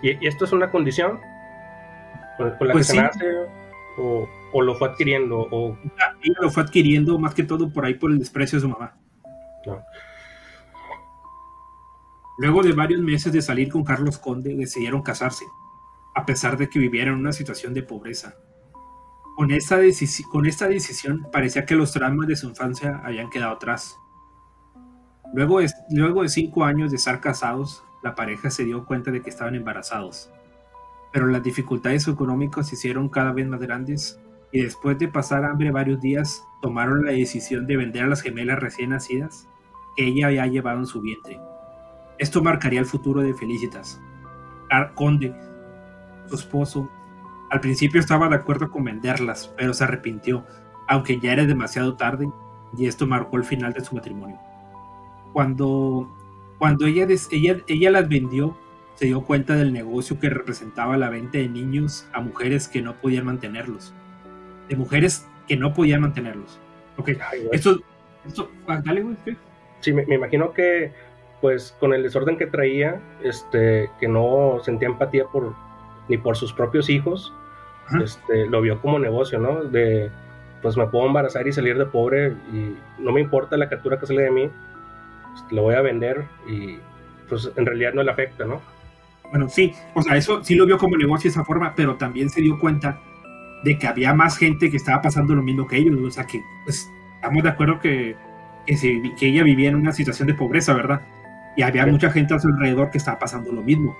¿Y, 0.03 0.27
esto 0.27 0.45
es 0.45 0.53
una 0.53 0.71
condición 0.71 1.21
con, 2.37 2.51
la 2.51 2.59
pues 2.59 2.89
que 2.89 2.95
se 2.95 3.01
nace 3.01 3.25
o, 3.97 4.29
o, 4.53 4.63
lo 4.63 4.75
fue 4.75 4.89
adquiriendo? 4.89 5.47
O... 5.51 5.79
lo 6.41 6.51
fue 6.51 6.65
adquiriendo 6.65 7.19
más 7.19 7.35
que 7.35 7.45
todo 7.45 7.73
por 7.73 7.87
ahí 7.87 7.95
por 7.95 8.11
el 8.11 8.19
desprecio 8.19 8.59
de 8.59 8.63
su 8.63 8.69
mamá. 8.69 8.97
Luego 12.39 12.65
de 12.65 12.73
varios 12.73 13.01
meses 13.01 13.33
de 13.33 13.41
salir 13.41 13.71
con 13.71 13.85
Carlos 13.85 14.19
Conde, 14.19 14.57
decidieron 14.57 15.03
casarse, 15.03 15.45
a 16.25 16.27
pesar 16.27 16.57
de 16.57 16.71
que 16.71 16.79
vivieran 16.79 17.15
en 17.15 17.21
una 17.21 17.33
situación 17.35 17.75
de 17.75 17.83
pobreza. 17.83 18.37
Con 19.37 19.51
esta, 19.51 19.77
con 20.31 20.47
esta 20.47 20.67
decisión 20.67 21.27
parecía 21.31 21.67
que 21.67 21.75
los 21.75 21.93
traumas 21.93 22.27
de 22.27 22.35
su 22.35 22.49
infancia 22.49 23.03
habían 23.05 23.29
quedado 23.29 23.53
atrás. 23.53 23.99
Luego 25.35 25.61
de, 25.61 25.71
luego 25.91 26.23
de 26.23 26.31
cinco 26.31 26.65
años 26.65 26.91
de 26.91 26.97
estar 26.97 27.21
casados, 27.21 27.85
la 28.03 28.15
pareja 28.15 28.49
se 28.49 28.65
dio 28.65 28.87
cuenta 28.87 29.11
de 29.11 29.21
que 29.21 29.29
estaban 29.29 29.55
embarazados. 29.55 30.31
Pero 31.13 31.27
las 31.27 31.43
dificultades 31.43 32.09
económicas 32.09 32.69
se 32.69 32.77
hicieron 32.77 33.11
cada 33.11 33.33
vez 33.33 33.47
más 33.47 33.61
grandes 33.61 34.19
y 34.51 34.63
después 34.63 34.99
de 34.99 35.09
pasar 35.09 35.45
hambre 35.45 35.73
varios 35.73 36.01
días, 36.01 36.43
tomaron 36.63 37.05
la 37.05 37.13
decisión 37.13 37.67
de 37.67 37.77
vender 37.77 38.05
a 38.05 38.09
las 38.09 38.23
gemelas 38.23 38.61
recién 38.61 38.91
nacidas 38.91 39.47
que 39.95 40.07
ella 40.07 40.29
había 40.29 40.47
llevado 40.47 40.79
en 40.79 40.87
su 40.87 41.03
vientre. 41.03 41.39
Esto 42.17 42.43
marcaría 42.43 42.81
el 42.81 42.87
futuro 42.87 43.21
de 43.21 43.35
Felicitas. 43.35 44.01
Conde, 44.95 45.35
su 46.29 46.35
esposo, 46.35 46.91
al 47.51 47.61
principio 47.61 48.01
estaba 48.01 48.29
de 48.29 48.37
acuerdo 48.37 48.71
con 48.71 48.85
venderlas, 48.85 49.53
pero 49.57 49.75
se 49.75 49.85
arrepintió, 49.85 50.45
aunque 50.89 51.21
ya 51.21 51.33
era 51.33 51.45
demasiado 51.45 51.97
tarde, 51.97 52.29
y 52.77 52.87
esto 52.87 53.07
marcó 53.07 53.37
el 53.37 53.45
final 53.45 53.73
de 53.73 53.85
su 53.85 53.95
matrimonio. 53.95 54.39
Cuando, 55.33 56.09
cuando 56.59 56.87
ella, 56.87 57.07
ella, 57.31 57.57
ella 57.67 57.91
las 57.91 58.09
vendió, 58.09 58.57
se 58.95 59.07
dio 59.07 59.23
cuenta 59.23 59.57
del 59.57 59.73
negocio 59.73 60.19
que 60.19 60.31
representaba 60.31 60.97
la 60.97 61.11
venta 61.11 61.39
de 61.39 61.49
niños 61.49 62.09
a 62.13 62.21
mujeres 62.21 62.69
que 62.69 62.83
no 62.83 62.95
podían 62.95 63.27
mantenerlos. 63.27 63.95
De 64.69 64.77
mujeres 64.77 65.29
que 65.49 65.57
no 65.57 65.75
podían 65.75 66.01
mantenerlos. 66.01 66.59
Ok, 66.97 67.11
esto, 67.53 67.81
esto, 68.27 68.51
ah, 68.69 68.81
dale, 68.85 69.03
güey. 69.03 69.17
Sí, 69.81 69.93
me, 69.93 70.07
me, 70.07 70.15
imagino 70.15 70.53
que, 70.53 70.93
pues, 71.41 71.77
con 71.79 71.93
el 71.93 72.03
desorden 72.03 72.39
que 72.39 72.47
traía, 72.47 73.01
este, 73.23 73.91
que 74.01 74.09
no 74.09 74.59
sentía 74.63 74.89
empatía 74.89 75.27
por, 75.27 75.55
ni 76.09 76.19
por 76.19 76.37
sus 76.37 76.53
propios 76.53 76.89
hijos, 76.91 77.33
este, 78.03 78.47
lo 78.47 78.61
vio 78.61 78.81
como 78.81 78.99
negocio, 78.99 79.39
¿no? 79.39 79.65
De, 79.65 80.11
pues 80.63 80.77
me 80.77 80.87
puedo 80.87 81.07
embarazar 81.07 81.47
y 81.47 81.53
salir 81.53 81.77
de 81.77 81.87
pobre 81.87 82.35
y 82.53 82.77
no 82.99 83.13
me 83.13 83.21
importa 83.21 83.57
la 83.57 83.69
captura 83.69 83.99
que 83.99 84.07
sale 84.07 84.23
de 84.23 84.31
mí, 84.31 84.51
pues, 85.33 85.53
lo 85.53 85.63
voy 85.63 85.75
a 85.75 85.83
vender 85.83 86.25
y 86.49 86.79
pues 87.29 87.51
en 87.57 87.67
realidad 87.67 87.93
no 87.95 88.03
le 88.03 88.11
afecta, 88.11 88.45
¿no? 88.45 88.61
Bueno, 89.31 89.49
sí, 89.49 89.73
o 89.95 90.03
sea, 90.03 90.17
eso 90.17 90.45
sí 90.45 90.55
lo 90.55 90.67
vio 90.67 90.79
como 90.79 90.97
negocio 90.97 91.29
de 91.29 91.33
esa 91.33 91.45
forma, 91.45 91.75
pero 91.75 91.97
también 91.97 92.31
se 92.31 92.41
dio 92.41 92.59
cuenta 92.59 93.01
de 93.65 93.79
que 93.79 93.87
había 93.87 94.15
más 94.15 94.37
gente 94.37 94.71
que 94.71 94.77
estaba 94.77 95.03
pasando 95.03 95.35
lo 95.35 95.43
mismo 95.43 95.67
que 95.67 95.79
ellos, 95.79 95.99
o 95.99 96.11
sea, 96.11 96.25
que 96.25 96.41
pues, 96.65 96.89
estamos 97.17 97.43
de 97.43 97.49
acuerdo 97.49 97.81
que, 97.81 98.17
que, 98.67 99.27
ella 99.27 99.43
vivía 99.43 99.71
en 99.71 99.77
una 99.77 99.93
situación 99.93 100.29
de 100.29 100.35
pobreza, 100.35 100.75
¿verdad? 100.75 101.01
Y 101.57 101.63
había 101.63 101.87
mucha 101.87 102.11
gente 102.11 102.35
a 102.35 102.39
su 102.39 102.49
alrededor 102.49 102.91
que 102.91 102.99
estaba 102.99 103.19
pasando 103.19 103.53
lo 103.53 103.63
mismo 103.63 103.97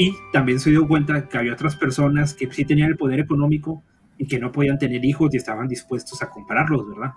Y 0.00 0.16
también 0.32 0.58
se 0.58 0.70
dio 0.70 0.88
cuenta 0.88 1.28
que 1.28 1.36
había 1.36 1.52
otras 1.52 1.76
personas 1.76 2.32
que 2.32 2.50
sí 2.50 2.64
tenían 2.64 2.88
el 2.88 2.96
poder 2.96 3.20
económico 3.20 3.82
y 4.16 4.26
que 4.26 4.38
no 4.38 4.50
podían 4.50 4.78
tener 4.78 5.04
hijos 5.04 5.34
y 5.34 5.36
estaban 5.36 5.68
dispuestos 5.68 6.22
a 6.22 6.30
comprarlos, 6.30 6.88
¿verdad? 6.88 7.12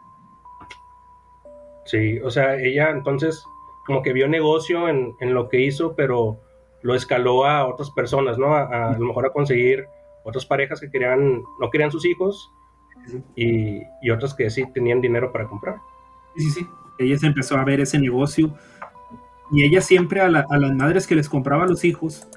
Sí, 1.86 2.20
o 2.20 2.30
sea, 2.30 2.58
ella 2.58 2.90
entonces 2.90 3.42
como 3.86 4.02
que 4.02 4.12
vio 4.12 4.28
negocio 4.28 4.90
en, 4.90 5.16
lo 5.22 5.48
que 5.48 5.62
hizo, 5.62 5.96
pero 5.96 6.42
lo 6.82 6.94
escaló 6.94 7.46
a 7.46 7.66
otras 7.66 7.90
personas, 7.92 8.38
¿no? 8.38 8.54
A, 8.54 8.90
a, 8.90 9.00
lo 9.00 9.06
mejor 9.06 9.28
a 9.28 9.32
conseguir 9.32 9.86
otras 10.26 10.46
parejas 10.46 10.82
que 10.82 10.92
querían, 10.92 11.42
no 11.62 11.70
querían 11.72 11.90
sus 11.90 12.04
hijos 12.04 12.52
y, 13.38 13.82
y 14.02 14.10
otras 14.10 14.34
que 14.34 14.50
sí 14.50 14.66
tenían 14.74 15.00
dinero 15.00 15.32
para 15.32 15.48
comprar. 15.48 15.78
Sí, 16.36 16.44
sí, 16.44 16.50
sí. 16.60 16.68
Ella 17.00 17.18
se 17.18 17.28
empezó 17.28 17.56
a 17.56 17.64
ver 17.64 17.80
ese 17.80 17.98
negocio 17.98 18.54
y 19.54 19.64
ella 19.64 19.80
siempre 19.80 20.20
a, 20.20 20.28
las 20.28 20.76
madres 20.76 21.08
que 21.08 21.16
les 21.16 21.30
compraba 21.30 21.66
los 21.66 21.86
hijos 21.86 22.28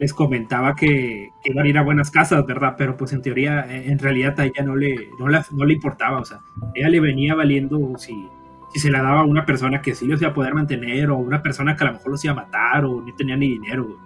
les 0.00 0.14
comentaba 0.14 0.74
que, 0.74 1.30
iban 1.44 1.66
a 1.66 1.68
ir 1.68 1.76
a 1.76 1.82
buenas 1.82 2.10
casas, 2.10 2.44
¿verdad? 2.46 2.74
Pero 2.78 2.96
pues 2.96 3.12
en 3.12 3.20
teoría, 3.20 3.66
en 3.70 3.98
realidad 3.98 4.40
a 4.40 4.46
ella 4.46 4.64
no 4.64 4.74
le, 4.74 5.10
no, 5.18 5.26
no 5.28 5.64
le 5.66 5.74
importaba, 5.74 6.18
o 6.18 6.24
sea, 6.24 6.40
ella 6.74 6.88
le 6.88 7.00
venía 7.00 7.34
valiendo 7.34 7.78
si, 7.98 8.26
si 8.72 8.80
se 8.80 8.90
la 8.90 9.02
daba 9.02 9.20
a 9.20 9.24
una 9.24 9.44
persona 9.44 9.82
que 9.82 9.94
sí 9.94 10.06
los 10.06 10.20
iba 10.22 10.30
a 10.30 10.34
poder 10.34 10.54
mantener 10.54 11.10
o 11.10 11.18
una 11.18 11.42
persona 11.42 11.76
que 11.76 11.84
a 11.84 11.88
lo 11.88 11.92
mejor 11.92 12.12
los 12.12 12.24
iba 12.24 12.32
a 12.32 12.36
matar 12.36 12.86
o 12.86 13.02
no 13.02 13.14
tenía 13.14 13.36
ni 13.36 13.50
dinero, 13.50 13.98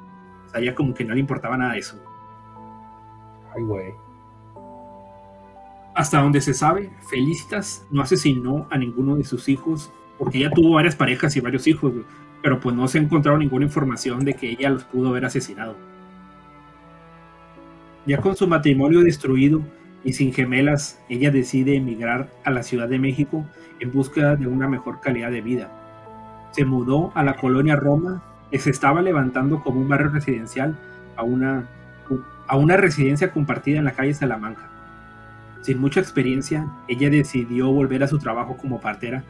O 0.44 0.48
sea, 0.48 0.60
ella 0.60 0.74
como 0.74 0.92
que 0.92 1.04
no 1.04 1.14
le 1.14 1.20
importaba 1.20 1.56
nada 1.56 1.74
de 1.74 1.78
eso. 1.78 1.96
Ay, 3.54 3.62
güey. 3.62 3.94
Hasta 5.94 6.20
donde 6.20 6.40
se 6.40 6.54
sabe, 6.54 6.90
Felicitas 7.08 7.86
no 7.92 8.02
asesinó 8.02 8.66
a 8.68 8.78
ninguno 8.78 9.14
de 9.14 9.22
sus 9.22 9.48
hijos 9.48 9.92
porque 10.18 10.38
ella 10.38 10.50
tuvo 10.50 10.74
varias 10.74 10.96
parejas 10.96 11.36
y 11.36 11.40
varios 11.40 11.68
hijos, 11.68 11.92
pero 12.44 12.60
pues 12.60 12.76
no 12.76 12.86
se 12.88 12.98
ha 12.98 13.00
encontrado 13.00 13.38
ninguna 13.38 13.64
información 13.64 14.22
de 14.22 14.34
que 14.34 14.50
ella 14.50 14.68
los 14.68 14.84
pudo 14.84 15.08
haber 15.08 15.24
asesinado. 15.24 15.76
Ya 18.04 18.18
con 18.18 18.36
su 18.36 18.46
matrimonio 18.46 19.00
destruido 19.00 19.62
y 20.04 20.12
sin 20.12 20.30
gemelas, 20.30 21.00
ella 21.08 21.30
decide 21.30 21.74
emigrar 21.74 22.28
a 22.44 22.50
la 22.50 22.62
Ciudad 22.62 22.86
de 22.86 22.98
México 22.98 23.46
en 23.80 23.92
búsqueda 23.92 24.36
de 24.36 24.46
una 24.46 24.68
mejor 24.68 25.00
calidad 25.00 25.30
de 25.30 25.40
vida. 25.40 25.70
Se 26.50 26.66
mudó 26.66 27.12
a 27.14 27.22
la 27.22 27.36
colonia 27.36 27.76
Roma, 27.76 28.22
que 28.50 28.58
se 28.58 28.68
estaba 28.68 29.00
levantando 29.00 29.62
como 29.62 29.80
un 29.80 29.88
barrio 29.88 30.10
residencial 30.10 30.76
a 31.16 31.22
una, 31.22 31.66
a 32.46 32.58
una 32.58 32.76
residencia 32.76 33.32
compartida 33.32 33.78
en 33.78 33.86
la 33.86 33.92
calle 33.92 34.12
Salamanca. 34.12 34.68
Sin 35.62 35.80
mucha 35.80 36.00
experiencia, 36.00 36.68
ella 36.88 37.08
decidió 37.08 37.72
volver 37.72 38.02
a 38.02 38.08
su 38.08 38.18
trabajo 38.18 38.58
como 38.58 38.82
partera 38.82 39.24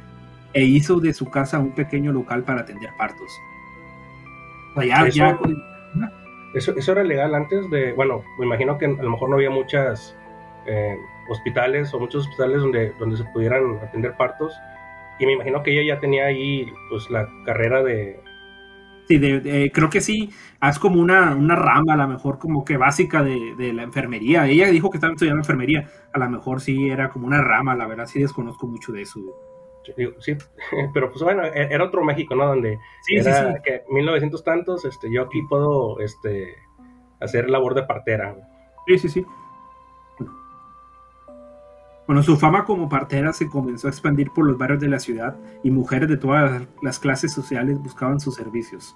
e 0.54 0.64
hizo 0.64 1.00
de 1.00 1.12
su 1.12 1.28
casa 1.30 1.58
un 1.58 1.72
pequeño 1.72 2.12
local 2.12 2.44
para 2.44 2.60
atender 2.60 2.90
partos. 2.96 3.30
eso, 6.54 6.74
eso, 6.76 6.92
era 6.92 7.02
legal 7.02 7.34
antes 7.34 7.68
de, 7.70 7.92
bueno, 7.92 8.22
me 8.38 8.46
imagino 8.46 8.78
que 8.78 8.86
a 8.86 8.88
lo 8.88 9.10
mejor 9.10 9.28
no 9.28 9.36
había 9.36 9.50
muchas 9.50 10.16
eh, 10.66 10.96
hospitales 11.28 11.92
o 11.92 12.00
muchos 12.00 12.24
hospitales 12.24 12.60
donde, 12.60 12.92
donde 12.98 13.16
se 13.16 13.24
pudieran 13.24 13.78
atender 13.82 14.16
partos 14.16 14.54
y 15.18 15.26
me 15.26 15.32
imagino 15.32 15.62
que 15.62 15.72
ella 15.72 15.94
ya 15.94 16.00
tenía 16.00 16.26
ahí 16.26 16.72
pues 16.88 17.10
la 17.10 17.28
carrera 17.44 17.82
de... 17.82 18.20
Sí, 19.06 19.18
de, 19.18 19.70
creo 19.74 19.90
que 19.90 20.00
sí, 20.00 20.30
es 20.62 20.78
como 20.78 20.98
una, 20.98 21.36
una, 21.36 21.54
rama 21.54 21.92
a 21.92 21.96
lo 21.96 22.08
mejor 22.08 22.38
como 22.38 22.64
que 22.64 22.78
básica 22.78 23.22
de, 23.22 23.54
de, 23.58 23.74
la 23.74 23.82
enfermería. 23.82 24.46
Ella 24.46 24.68
dijo 24.68 24.88
que 24.88 24.96
estaba 24.96 25.12
estudiando 25.12 25.42
enfermería, 25.42 25.90
a 26.10 26.18
lo 26.18 26.30
mejor 26.30 26.62
sí 26.62 26.88
era 26.88 27.10
como 27.10 27.26
una 27.26 27.42
rama, 27.42 27.76
la 27.76 27.86
verdad 27.86 28.06
sí 28.06 28.18
desconozco 28.18 28.66
mucho 28.66 28.92
de 28.92 29.02
eso 29.02 29.20
sí, 30.18 30.36
pero 30.94 31.10
pues 31.10 31.22
bueno, 31.22 31.44
e-, 31.44 31.74
era 31.74 31.84
otro 31.84 32.04
México, 32.04 32.34
¿no? 32.34 32.46
Donde 32.46 32.78
sí, 33.02 33.16
era 33.16 33.60
que 33.62 33.82
1900 33.90 34.44
tantos, 34.44 34.84
este, 34.84 35.12
yo 35.12 35.22
aquí 35.22 35.42
puedo, 35.48 36.00
este, 36.00 36.56
hacer 37.20 37.50
labor 37.50 37.74
de 37.74 37.82
partera. 37.82 38.36
Sí, 38.86 38.98
sí, 38.98 39.08
sí. 39.08 39.26
Bueno, 42.06 42.22
su 42.22 42.36
fama 42.36 42.66
como 42.66 42.88
partera 42.88 43.32
se 43.32 43.48
comenzó 43.48 43.86
a 43.86 43.90
expandir 43.90 44.30
por 44.30 44.44
los 44.44 44.58
barrios 44.58 44.80
de 44.80 44.88
la 44.88 44.98
ciudad 44.98 45.36
y 45.62 45.70
mujeres 45.70 46.08
de 46.08 46.18
todas 46.18 46.62
las 46.82 46.98
clases 46.98 47.32
sociales 47.32 47.78
buscaban 47.82 48.20
sus 48.20 48.34
servicios. 48.34 48.94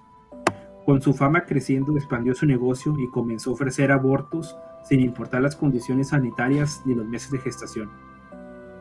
Con 0.85 1.01
su 1.01 1.15
fama 1.15 1.45
creciendo 1.47 1.97
expandió 1.97 2.35
su 2.35 2.45
negocio 2.45 2.95
y 2.99 3.11
comenzó 3.11 3.51
a 3.51 3.53
ofrecer 3.55 3.93
abortos 3.93 4.57
sin 4.85 5.01
importar 5.01 5.41
las 5.41 5.57
condiciones 5.57 6.09
sanitarias 6.09 6.83
ni 6.85 6.95
los 6.95 7.07
meses 7.07 7.31
de 7.31 7.39
gestación. 7.39 7.91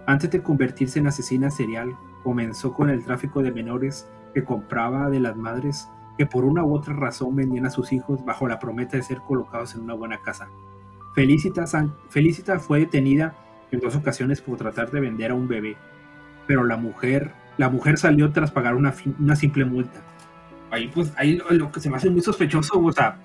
Antes 0.08 0.32
de 0.32 0.42
convertirse 0.42 1.00
en 1.00 1.08
asesina 1.08 1.52
serial, 1.52 1.98
comenzó 2.24 2.74
con 2.74 2.90
el 2.90 3.04
tráfico 3.04 3.44
de 3.44 3.52
menores 3.52 4.10
que 4.34 4.46
compraba 4.46 5.10
de 5.10 5.20
las 5.20 5.36
madres 5.36 5.90
que 6.18 6.26
por 6.26 6.46
una 6.46 6.64
u 6.64 6.74
otra 6.74 6.94
razón 6.94 7.36
vendían 7.36 7.66
a 7.66 7.70
sus 7.70 7.92
hijos 7.92 8.24
bajo 8.24 8.48
la 8.48 8.58
promesa 8.58 8.96
de 8.96 9.04
ser 9.04 9.20
colocados 9.20 9.76
en 9.76 9.82
una 9.82 9.96
buena 9.96 10.22
casa. 10.22 10.48
Felicita, 11.14 11.66
Felicita 12.08 12.58
fue 12.58 12.80
detenida 12.80 13.36
en 13.70 13.82
dos 13.82 13.98
ocasiones 13.98 14.40
por 14.40 14.58
tratar 14.58 14.92
de 14.92 15.02
vender 15.02 15.32
a 15.32 15.36
un 15.36 15.50
bebé, 15.50 15.76
pero 16.48 16.64
la 16.64 16.78
mujer, 16.78 17.34
la 17.58 17.70
mujer 17.70 17.98
salió 17.98 18.32
tras 18.32 18.50
pagar 18.50 18.76
una, 18.76 18.94
una 19.20 19.36
simple 19.36 19.66
multa. 19.66 20.00
Ahí 20.72 20.88
pues, 20.88 21.12
ahí 21.18 21.42
lo, 21.50 21.70
que 21.70 21.82
se 21.82 21.90
me 21.90 21.98
hace 21.98 22.10
muy 22.10 22.22
sospechoso, 22.22 22.80
o 22.80 22.92
sea, 22.94 23.18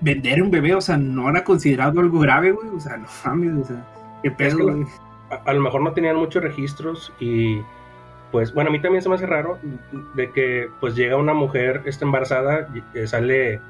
vender 0.00 0.44
un 0.44 0.50
bebé, 0.52 0.76
o 0.76 0.80
sea, 0.80 0.96
no 0.96 1.28
era 1.28 1.42
considerado 1.42 1.98
algo 1.98 2.20
grave, 2.20 2.52
güey, 2.52 2.68
o 2.68 2.78
sea, 2.78 2.96
no 2.96 3.08
mames, 3.24 3.64
o 3.64 3.64
sea, 3.64 3.84
a, 5.44 5.52
lo 5.52 5.60
mejor 5.60 5.82
no 5.82 5.92
tenían 5.92 6.16
muchos 6.16 6.42
registros 6.42 7.12
y 7.18 7.60
pues 8.30 8.52
bueno, 8.54 8.70
a 8.70 8.72
mí 8.72 8.80
también 8.80 9.02
se 9.02 9.08
me 9.08 9.16
hace 9.16 9.26
raro 9.26 9.58
de 10.14 10.30
que 10.30 10.68
pues 10.80 10.94
llega 10.94 11.16
una 11.16 11.34
mujer 11.34 11.82
está 11.86 12.04
embarazada, 12.04 12.68
eh, 12.94 13.06
sale 13.06 13.60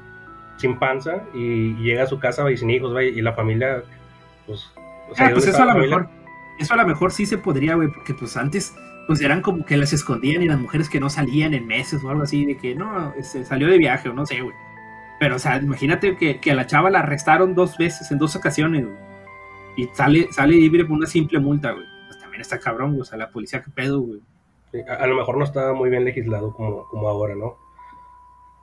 sin 0.57 0.77
panza 0.77 1.23
y 1.33 1.73
llega 1.75 2.03
a 2.03 2.07
su 2.07 2.19
casa 2.19 2.49
y 2.49 2.57
sin 2.57 2.69
hijos, 2.69 2.95
y 3.01 3.21
la 3.21 3.33
familia 3.33 3.83
pues... 4.45 4.71
ah, 5.17 5.29
pues 5.33 5.47
eso 5.47 5.63
a 5.63 5.73
lo 5.73 5.75
mejor, 5.75 6.07
eso 6.59 6.73
a 6.73 6.77
lo 6.77 6.87
mejor 6.87 7.11
sí 7.11 7.25
se 7.25 7.37
podría, 7.37 7.75
güey, 7.75 7.89
porque 7.89 8.13
pues 8.13 8.37
antes 8.37 8.73
pues 9.07 9.19
eran 9.19 9.41
como 9.41 9.65
que 9.65 9.75
las 9.75 9.91
escondían 9.91 10.43
y 10.43 10.47
las 10.47 10.59
mujeres 10.59 10.89
que 10.89 10.99
no 10.99 11.09
salían 11.09 11.53
en 11.53 11.67
meses 11.67 12.01
o 12.03 12.09
algo 12.09 12.23
así, 12.23 12.45
de 12.45 12.55
que 12.55 12.73
no, 12.73 13.11
se 13.13 13.19
este, 13.19 13.45
salió 13.45 13.67
de 13.67 13.77
viaje 13.77 14.07
o 14.07 14.13
no 14.13 14.25
sé, 14.25 14.39
güey. 14.39 14.55
Pero, 15.19 15.35
o 15.35 15.39
sea, 15.39 15.57
imagínate 15.57 16.15
que, 16.15 16.39
que 16.39 16.51
a 16.51 16.55
la 16.55 16.67
chava 16.67 16.89
la 16.89 16.99
arrestaron 16.99 17.53
dos 17.53 17.77
veces, 17.77 18.09
en 18.11 18.17
dos 18.17 18.37
ocasiones, 18.37 18.85
güey 18.85 19.12
y 19.75 19.87
sale, 19.93 20.27
sale 20.31 20.53
libre 20.53 20.85
por 20.85 20.97
una 20.97 21.07
simple 21.07 21.39
multa, 21.39 21.71
güey. 21.71 21.85
Pues 22.07 22.19
también 22.19 22.41
está 22.41 22.59
cabrón, 22.59 22.91
güey. 22.91 23.01
O 23.01 23.05
sea, 23.05 23.17
la 23.17 23.29
policía, 23.29 23.61
¿qué 23.61 23.71
pedo, 23.71 24.01
güey? 24.01 24.21
a, 24.87 25.05
lo 25.05 25.15
mejor 25.15 25.37
no 25.37 25.43
estaba 25.43 25.73
muy 25.73 25.89
bien 25.89 26.03
legislado 26.03 26.51
como, 26.53 26.87
como 26.87 27.07
ahora, 27.07 27.35
¿no? 27.35 27.57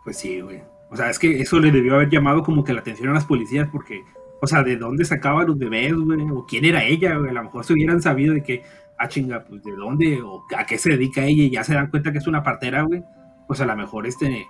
Pues 0.05 0.19
sí, 0.19 0.41
güey. 0.41 0.63
O 0.91 0.97
sea, 0.97 1.09
es 1.09 1.19
que 1.19 1.41
eso 1.41 1.61
le 1.61 1.71
debió 1.71 1.95
haber 1.95 2.11
llamado 2.11 2.43
como 2.43 2.65
que 2.65 2.73
la 2.73 2.81
atención 2.81 3.11
a 3.11 3.15
las 3.15 3.25
policías 3.25 3.69
porque, 3.71 4.05
o 4.41 4.47
sea, 4.47 4.63
¿de 4.65 4.77
dónde 4.77 5.05
sacaba 5.05 5.45
los 5.45 5.57
bebés, 5.57 5.95
güey? 5.95 6.29
O 6.33 6.45
quién 6.47 6.65
era 6.65 6.85
ella, 6.85 7.17
güey. 7.17 7.31
A 7.31 7.35
lo 7.35 7.45
mejor 7.45 7.65
se 7.65 7.75
hubieran 7.75 8.03
sabido 8.03 8.35
de 8.35 8.43
que, 8.43 8.65
ah, 8.99 9.09
chinga, 9.09 9.45
pues 9.45 9.63
de 9.63 9.73
dónde 9.77 10.21
o 10.23 10.45
a 10.57 10.67
qué 10.67 10.79
se 10.79 10.91
dedica 10.91 11.23
ella 11.23 11.45
y 11.45 11.51
ya 11.51 11.63
se 11.63 11.75
dan 11.75 11.91
cuenta 11.91 12.11
que 12.11 12.19
es 12.19 12.27
una 12.27 12.43
partera, 12.43 12.83
güey. 12.83 13.05
Pues 13.47 13.61
a 13.61 13.67
lo 13.67 13.77
mejor 13.77 14.07
este, 14.07 14.47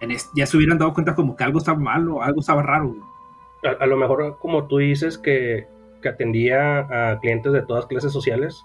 en 0.00 0.16
ya 0.34 0.46
se 0.46 0.56
hubieran 0.56 0.78
dado 0.78 0.94
cuenta 0.94 1.14
como 1.14 1.36
que 1.36 1.44
algo 1.44 1.58
estaba 1.58 1.78
mal 1.78 2.08
o 2.08 2.22
algo 2.22 2.40
estaba 2.40 2.62
raro, 2.62 2.88
güey. 2.88 3.76
a, 3.78 3.86
lo 3.86 3.96
mejor, 3.98 4.38
como 4.38 4.66
tú 4.66 4.78
dices, 4.78 5.18
que 5.18 5.66
que 6.06 6.10
atendía 6.12 7.10
a 7.10 7.18
clientes 7.18 7.52
de 7.52 7.62
todas 7.62 7.86
clases 7.86 8.12
sociales, 8.12 8.64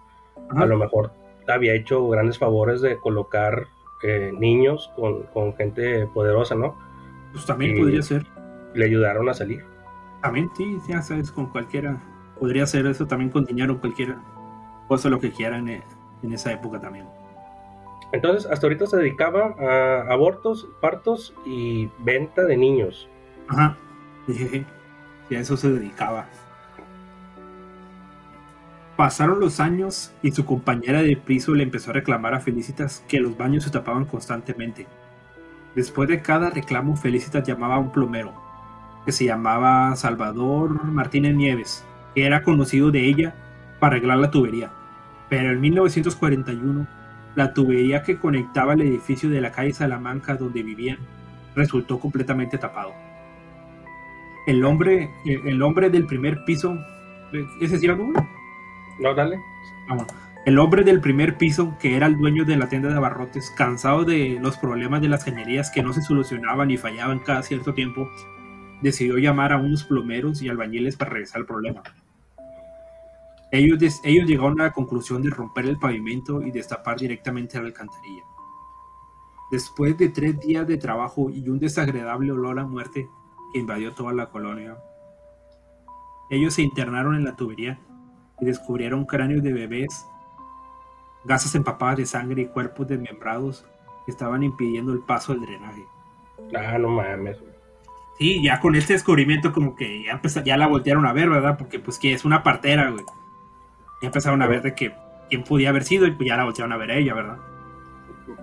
a 0.56 0.66
lo 0.68 0.78
mejor 0.78 1.12
había 1.48 1.74
hecho 1.74 2.08
grandes 2.08 2.38
favores 2.38 2.82
de 2.82 2.98
colocar 2.98 3.68
eh, 4.04 4.32
niños 4.38 4.92
con, 4.96 5.56
gente 5.56 6.06
poderosa, 6.14 6.54
¿no? 6.54 6.78
Pues 7.32 7.46
también 7.48 7.80
podría 7.80 8.04
ser. 8.04 8.28
Le 8.76 8.86
ayudaron 8.86 9.28
a 9.28 9.34
salir. 9.34 9.64
También, 10.22 10.52
sí, 10.56 10.78
ya 10.88 11.02
sabes, 11.02 11.32
con 11.32 11.48
cualquiera. 11.48 11.98
Podría 12.40 12.68
ser 12.68 12.86
eso 12.86 13.08
también 13.08 13.32
con 13.32 13.46
dinero, 13.46 13.80
cualquiera 13.80 14.22
cosa 14.88 15.10
lo 15.10 15.20
que 15.20 15.32
quieran 15.32 15.68
en, 15.68 15.82
en 16.22 16.34
esa 16.34 16.52
época 16.52 16.80
también. 16.80 17.08
Entonces, 18.12 18.50
hasta 18.52 18.68
ahorita 18.68 18.86
se 18.86 18.98
dedicaba 18.98 19.56
a 19.58 20.14
abortos, 20.14 20.68
partos 20.80 21.34
y 21.46 21.90
venta 22.00 22.44
de 22.44 22.58
niños. 22.58 23.10
Ajá. 23.48 23.78
Sí, 25.30 25.38
a 25.38 25.40
eso 25.40 25.56
se 25.56 25.72
dedicaba. 25.72 26.28
Pasaron 29.02 29.40
los 29.40 29.60
años 29.60 30.14
y 30.22 30.32
su 30.32 30.46
compañera 30.46 31.02
de 31.02 31.18
piso 31.18 31.56
le 31.56 31.64
empezó 31.64 31.90
a 31.90 31.96
reclamar 31.96 32.36
a 32.36 32.40
Felicitas 32.40 33.04
que 33.08 33.20
los 33.20 33.36
baños 33.36 33.64
se 33.64 33.72
tapaban 33.72 34.06
constantemente. 34.06 34.86
Después 35.74 36.08
de 36.08 36.22
cada 36.22 36.52
reclamo, 36.52 36.96
Felicitas 36.96 37.44
llamaba 37.44 37.78
a 37.78 37.80
un 37.80 37.92
plomero, 37.92 38.32
que 39.04 39.12
se 39.12 39.26
llamaba 39.26 39.96
Salvador 39.96 40.84
Martínez 40.84 41.34
Nieves, 41.36 41.84
que 42.14 42.28
era 42.28 42.44
conocido 42.44 42.92
de 42.92 43.04
ella 43.04 43.34
para 43.80 43.96
arreglar 43.96 44.20
la 44.20 44.30
tubería. 44.30 44.70
Pero 45.30 45.50
en 45.50 45.62
1941, 45.62 46.88
la 47.34 47.56
tubería 47.56 48.04
que 48.04 48.20
conectaba 48.20 48.74
el 48.74 48.82
edificio 48.82 49.32
de 49.32 49.42
la 49.42 49.52
calle 49.52 49.74
Salamanca 49.74 50.36
donde 50.36 50.62
vivían 50.62 51.00
resultó 51.56 52.00
completamente 52.00 52.60
tapado. 52.60 52.94
El 54.46 54.64
hombre, 54.64 55.10
el 55.26 55.60
hombre 55.64 55.90
del 55.90 56.06
primer 56.06 56.46
piso, 56.46 56.78
¿es 57.60 57.72
decir 57.72 57.90
algo? 57.90 58.14
Ah, 59.90 60.06
El 60.46 60.60
hombre 60.60 60.84
del 60.84 61.02
primer 61.02 61.38
piso, 61.38 61.76
que 61.80 61.96
era 61.96 62.06
el 62.06 62.18
dueño 62.18 62.46
de 62.46 62.56
la 62.56 62.70
tienda 62.70 62.90
de 62.90 62.96
abarrotes, 62.96 63.52
cansado 63.52 64.06
de 64.06 64.38
los 64.40 64.58
problemas 64.58 65.02
de 65.02 65.10
las 65.10 65.24
cañerías 65.24 65.72
que 65.72 65.82
no 65.82 65.94
se 65.94 66.02
solucionaban 66.02 66.70
y 66.70 66.78
fallaban 66.78 67.20
cada 67.20 67.42
cierto 67.42 67.74
tiempo, 67.74 68.10
decidió 68.82 69.18
llamar 69.18 69.54
a 69.54 69.58
unos 69.58 69.84
plomeros 69.84 70.42
y 70.42 70.50
albañiles 70.50 70.98
para 70.98 71.12
revisar 71.12 71.42
el 71.42 71.48
problema. 71.48 71.82
Ellos, 73.52 74.02
ellos 74.04 74.28
llegaron 74.28 74.62
a 74.62 74.66
la 74.66 74.72
conclusión 74.72 75.22
de 75.24 75.30
romper 75.30 75.66
el 75.66 75.78
pavimento 75.78 76.42
y 76.42 76.52
destapar 76.52 77.00
directamente 77.00 77.58
la 77.58 77.66
alcantarilla. 77.66 78.24
Después 79.52 79.98
de 79.98 80.10
tres 80.10 80.40
días 80.40 80.66
de 80.68 80.78
trabajo 80.78 81.30
y 81.30 81.50
un 81.50 81.60
desagradable 81.60 82.32
olor 82.32 82.60
a 82.60 82.66
muerte 82.66 83.10
que 83.52 83.60
invadió 83.60 83.94
toda 83.94 84.14
la 84.14 84.30
colonia, 84.30 84.78
ellos 86.30 86.54
se 86.54 86.62
internaron 86.62 87.16
en 87.16 87.26
la 87.26 87.36
tubería 87.36 87.80
y 88.42 88.46
descubrieron 88.46 89.06
cráneos 89.06 89.44
de 89.44 89.54
bebés, 89.54 90.06
gasas 91.24 91.54
empapadas 91.56 91.98
de 91.98 92.06
sangre 92.06 92.42
y 92.42 92.48
cuerpos 92.48 92.88
desmembrados 92.88 93.66
que 94.06 94.12
estaban 94.12 94.44
impidiendo 94.44 94.92
el 94.92 95.00
paso 95.00 95.34
del 95.34 95.44
drenaje. 95.44 95.86
Ah, 96.58 96.78
no 96.78 96.90
mames. 96.90 97.38
Sí, 98.18 98.44
ya 98.44 98.60
con 98.60 98.76
este 98.76 98.94
descubrimiento 98.94 99.52
como 99.54 99.76
que 99.76 100.04
ya, 100.04 100.20
ya 100.44 100.58
la 100.58 100.68
voltearon 100.68 101.06
a 101.06 101.14
ver, 101.14 101.30
¿verdad? 101.30 101.58
Porque 101.58 101.80
pues 101.80 101.98
que 101.98 102.14
es 102.14 102.26
una 102.26 102.44
partera, 102.44 102.90
güey. 102.90 103.06
Ya 104.02 104.08
empezaron 104.08 104.42
a 104.42 104.48
ver 104.48 104.64
de 104.64 104.74
que 104.76 104.94
quién 105.30 105.44
podía 105.44 105.70
haber 105.70 105.84
sido 105.84 106.08
y 106.08 106.12
pues 106.12 106.28
ya 106.28 106.38
la 106.38 106.44
voltearon 106.44 106.74
a 106.74 106.78
ver 106.78 106.92
a 106.92 106.96
ella, 106.96 107.14
¿verdad? 107.14 107.38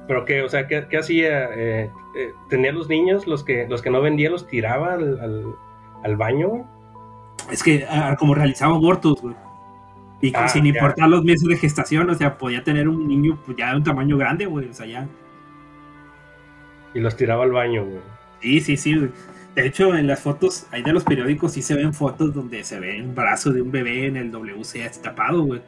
Pero 0.07 0.25
que, 0.25 0.43
o 0.43 0.49
sea, 0.49 0.67
¿qué, 0.67 0.87
hacía? 0.99 1.51
Eh, 1.55 1.91
eh, 2.15 2.33
¿Tenía 2.49 2.73
los 2.73 2.89
niños, 2.89 3.27
los 3.27 3.45
que, 3.45 3.67
los 3.69 3.83
que 3.83 3.91
no 3.91 4.01
vendía, 4.01 4.31
los 4.31 4.47
tiraba 4.47 4.95
al, 4.95 5.55
al, 6.03 6.17
baño? 6.17 6.67
Es 7.51 7.63
que 7.63 7.87
ah, 7.89 8.17
como 8.19 8.35
realizaba 8.35 8.75
abortos, 8.75 9.21
güey. 9.21 9.35
Y 10.21 10.33
ah, 10.35 10.49
sin 10.49 10.67
importar 10.67 11.09
los 11.09 11.23
meses 11.25 11.49
de 11.49 11.57
gestación, 11.57 12.11
o 12.11 12.15
sea, 12.15 12.39
podía 12.39 12.65
tener 12.65 12.89
un 12.89 13.07
niño 13.07 13.39
pues, 13.47 13.57
ya 13.57 13.71
de 13.71 13.77
un 13.77 13.85
tamaño 13.85 14.17
grande, 14.17 14.47
güey, 14.47 14.69
o 14.69 14.75
sea, 14.75 14.87
ya. 14.87 15.07
Y 16.95 17.01
los 17.01 17.17
tiraba 17.17 17.45
al 17.45 17.53
baño, 17.53 17.85
güey. 17.85 18.01
Sí, 18.41 18.61
sí, 18.61 18.77
sí, 18.77 18.97
güey. 18.97 19.11
De 19.55 19.67
hecho, 19.67 19.95
en 19.95 20.07
las 20.07 20.21
fotos, 20.21 20.67
ahí 20.71 20.83
de 20.83 20.93
los 20.93 21.05
periódicos 21.05 21.53
sí 21.53 21.63
se 21.63 21.75
ven 21.75 21.93
fotos 21.93 22.35
donde 22.35 22.65
se 22.65 22.79
ve 22.81 23.01
un 23.03 23.15
brazo 23.15 23.53
de 23.53 23.63
un 23.63 23.71
bebé 23.71 24.07
en 24.07 24.17
el 24.17 24.31
WC 24.31 24.89
tapado, 25.03 25.43
güey. 25.43 25.61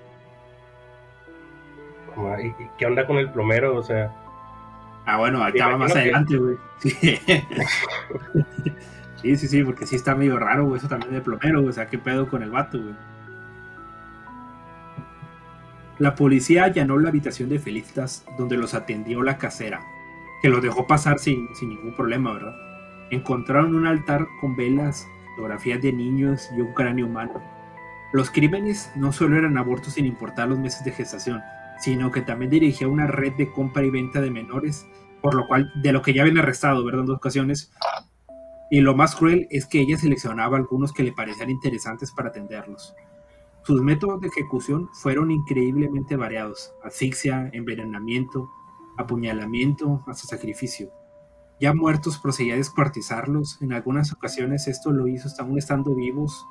¿Y 2.43 2.53
qué 2.79 2.87
onda 2.87 3.07
con 3.07 3.17
el 3.17 3.31
plomero? 3.31 3.77
O 3.77 3.83
sea. 3.83 4.13
Ah, 5.07 5.17
bueno, 5.19 5.43
acaba 5.43 5.77
más 5.77 5.95
adelante, 5.95 6.37
güey. 6.37 6.57
Sí. 9.21 9.37
sí, 9.37 9.49
sí, 9.49 9.63
porque 9.63 9.87
sí 9.87 9.97
está 9.97 10.15
medio 10.15 10.39
raro, 10.39 10.65
güey, 10.65 10.79
eso 10.79 10.89
también 10.89 11.13
de 11.13 11.21
plomero, 11.21 11.61
güey. 11.61 11.69
O 11.69 11.73
sea, 11.75 11.89
qué 11.89 11.99
pedo 11.99 12.27
con 12.27 12.43
el 12.43 12.51
vato, 12.51 12.79
güey. 12.81 12.95
La 16.01 16.15
policía 16.15 16.65
allanó 16.65 16.99
la 16.99 17.11
habitación 17.11 17.51
de 17.51 17.59
Felicitas 17.59 18.25
donde 18.39 18.57
los 18.57 18.73
atendió 18.73 19.23
la 19.23 19.37
casera, 19.37 19.83
que 20.41 20.49
los 20.49 20.63
dejó 20.63 20.87
pasar 20.87 21.19
sin, 21.19 21.55
sin 21.55 21.69
ningún 21.69 21.95
problema, 21.95 22.33
¿verdad? 22.33 22.55
Encontraron 23.11 23.75
un 23.75 23.87
altar 23.87 24.27
con 24.41 24.57
velas, 24.57 25.07
fotografías 25.37 25.83
de 25.83 25.93
niños 25.93 26.49
y 26.57 26.63
un 26.63 26.73
cráneo 26.73 27.05
humano. 27.05 27.43
Los 28.15 28.31
crímenes 28.31 28.91
no 28.97 29.13
solo 29.13 29.37
eran 29.37 29.59
abortos 29.59 29.93
sin 29.93 30.07
importar 30.07 30.49
los 30.49 30.59
meses 30.59 30.83
de 30.87 30.93
gestación, 30.93 31.43
sino 31.81 32.11
que 32.11 32.23
también 32.23 32.51
dirigía 32.51 32.89
una 32.89 33.07
red 33.07 33.35
de 33.35 33.53
compra 33.53 33.85
y 33.85 33.91
venta 33.91 34.23
de 34.23 34.31
menores, 34.31 34.87
por 35.21 35.35
lo 35.35 35.47
cual, 35.47 35.71
de 35.83 35.93
lo 35.93 36.01
que 36.01 36.15
ya 36.15 36.23
habían 36.23 36.39
arrestado, 36.39 36.83
¿verdad? 36.83 37.03
En 37.03 37.07
dos 37.09 37.19
ocasiones. 37.19 37.75
Y 38.71 38.81
lo 38.81 38.97
más 38.97 39.15
cruel 39.15 39.49
es 39.51 39.67
que 39.67 39.81
ella 39.81 39.99
seleccionaba 39.99 40.57
algunos 40.57 40.95
que 40.95 41.03
le 41.03 41.13
parecían 41.13 41.51
interesantes 41.51 42.11
para 42.11 42.31
atenderlos. 42.31 42.95
Sus 43.63 43.83
métodos 43.83 44.21
de 44.21 44.29
ejecución 44.29 44.89
fueron 44.93 45.31
increíblemente 45.31 46.17
variados: 46.17 46.73
asfixia, 46.83 47.51
envenenamiento, 47.53 48.51
apuñalamiento, 48.97 50.03
hasta 50.07 50.27
sacrificio. 50.27 50.91
Ya 51.61 51.75
muertos 51.75 52.19
procedía 52.19 52.55
a 52.55 52.57
descuartizarlos, 52.57 53.61
en 53.61 53.75
algunas 53.75 54.13
ocasiones 54.13 54.67
esto 54.67 54.93
lo 54.93 55.07
hizo 55.09 55.29
aún 55.39 55.59
estando 55.59 55.95
vivos. 55.95 56.47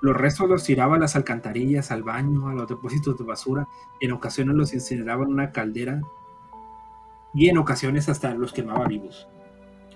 Los 0.00 0.16
restos 0.16 0.48
los 0.48 0.64
tiraba 0.64 0.96
a 0.96 0.98
las 0.98 1.16
alcantarillas, 1.16 1.90
al 1.90 2.02
baño, 2.02 2.48
a 2.48 2.54
los 2.54 2.66
depósitos 2.66 3.18
de 3.18 3.24
basura, 3.24 3.68
en 4.00 4.12
ocasiones 4.12 4.54
los 4.56 4.72
incineraba 4.72 5.24
en 5.24 5.30
una 5.30 5.52
caldera, 5.52 6.00
y 7.34 7.48
en 7.48 7.58
ocasiones 7.58 8.08
hasta 8.08 8.34
los 8.34 8.52
quemaba 8.52 8.86
vivos. 8.86 9.28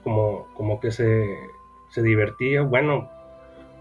Como, 0.04 0.46
como 0.54 0.80
que 0.80 0.90
se, 0.92 1.38
se 1.88 2.02
divertía, 2.02 2.62
bueno, 2.62 3.08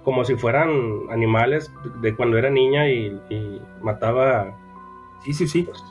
como 0.07 0.23
si 0.23 0.35
fueran 0.37 0.69
animales 1.11 1.69
de 1.99 2.15
cuando 2.15 2.37
era 2.37 2.49
niña 2.49 2.87
y, 2.87 3.61
mataba 3.81 4.57
sí 5.21 5.33
sí 5.33 5.49
sí 5.49 5.63
pues, 5.63 5.83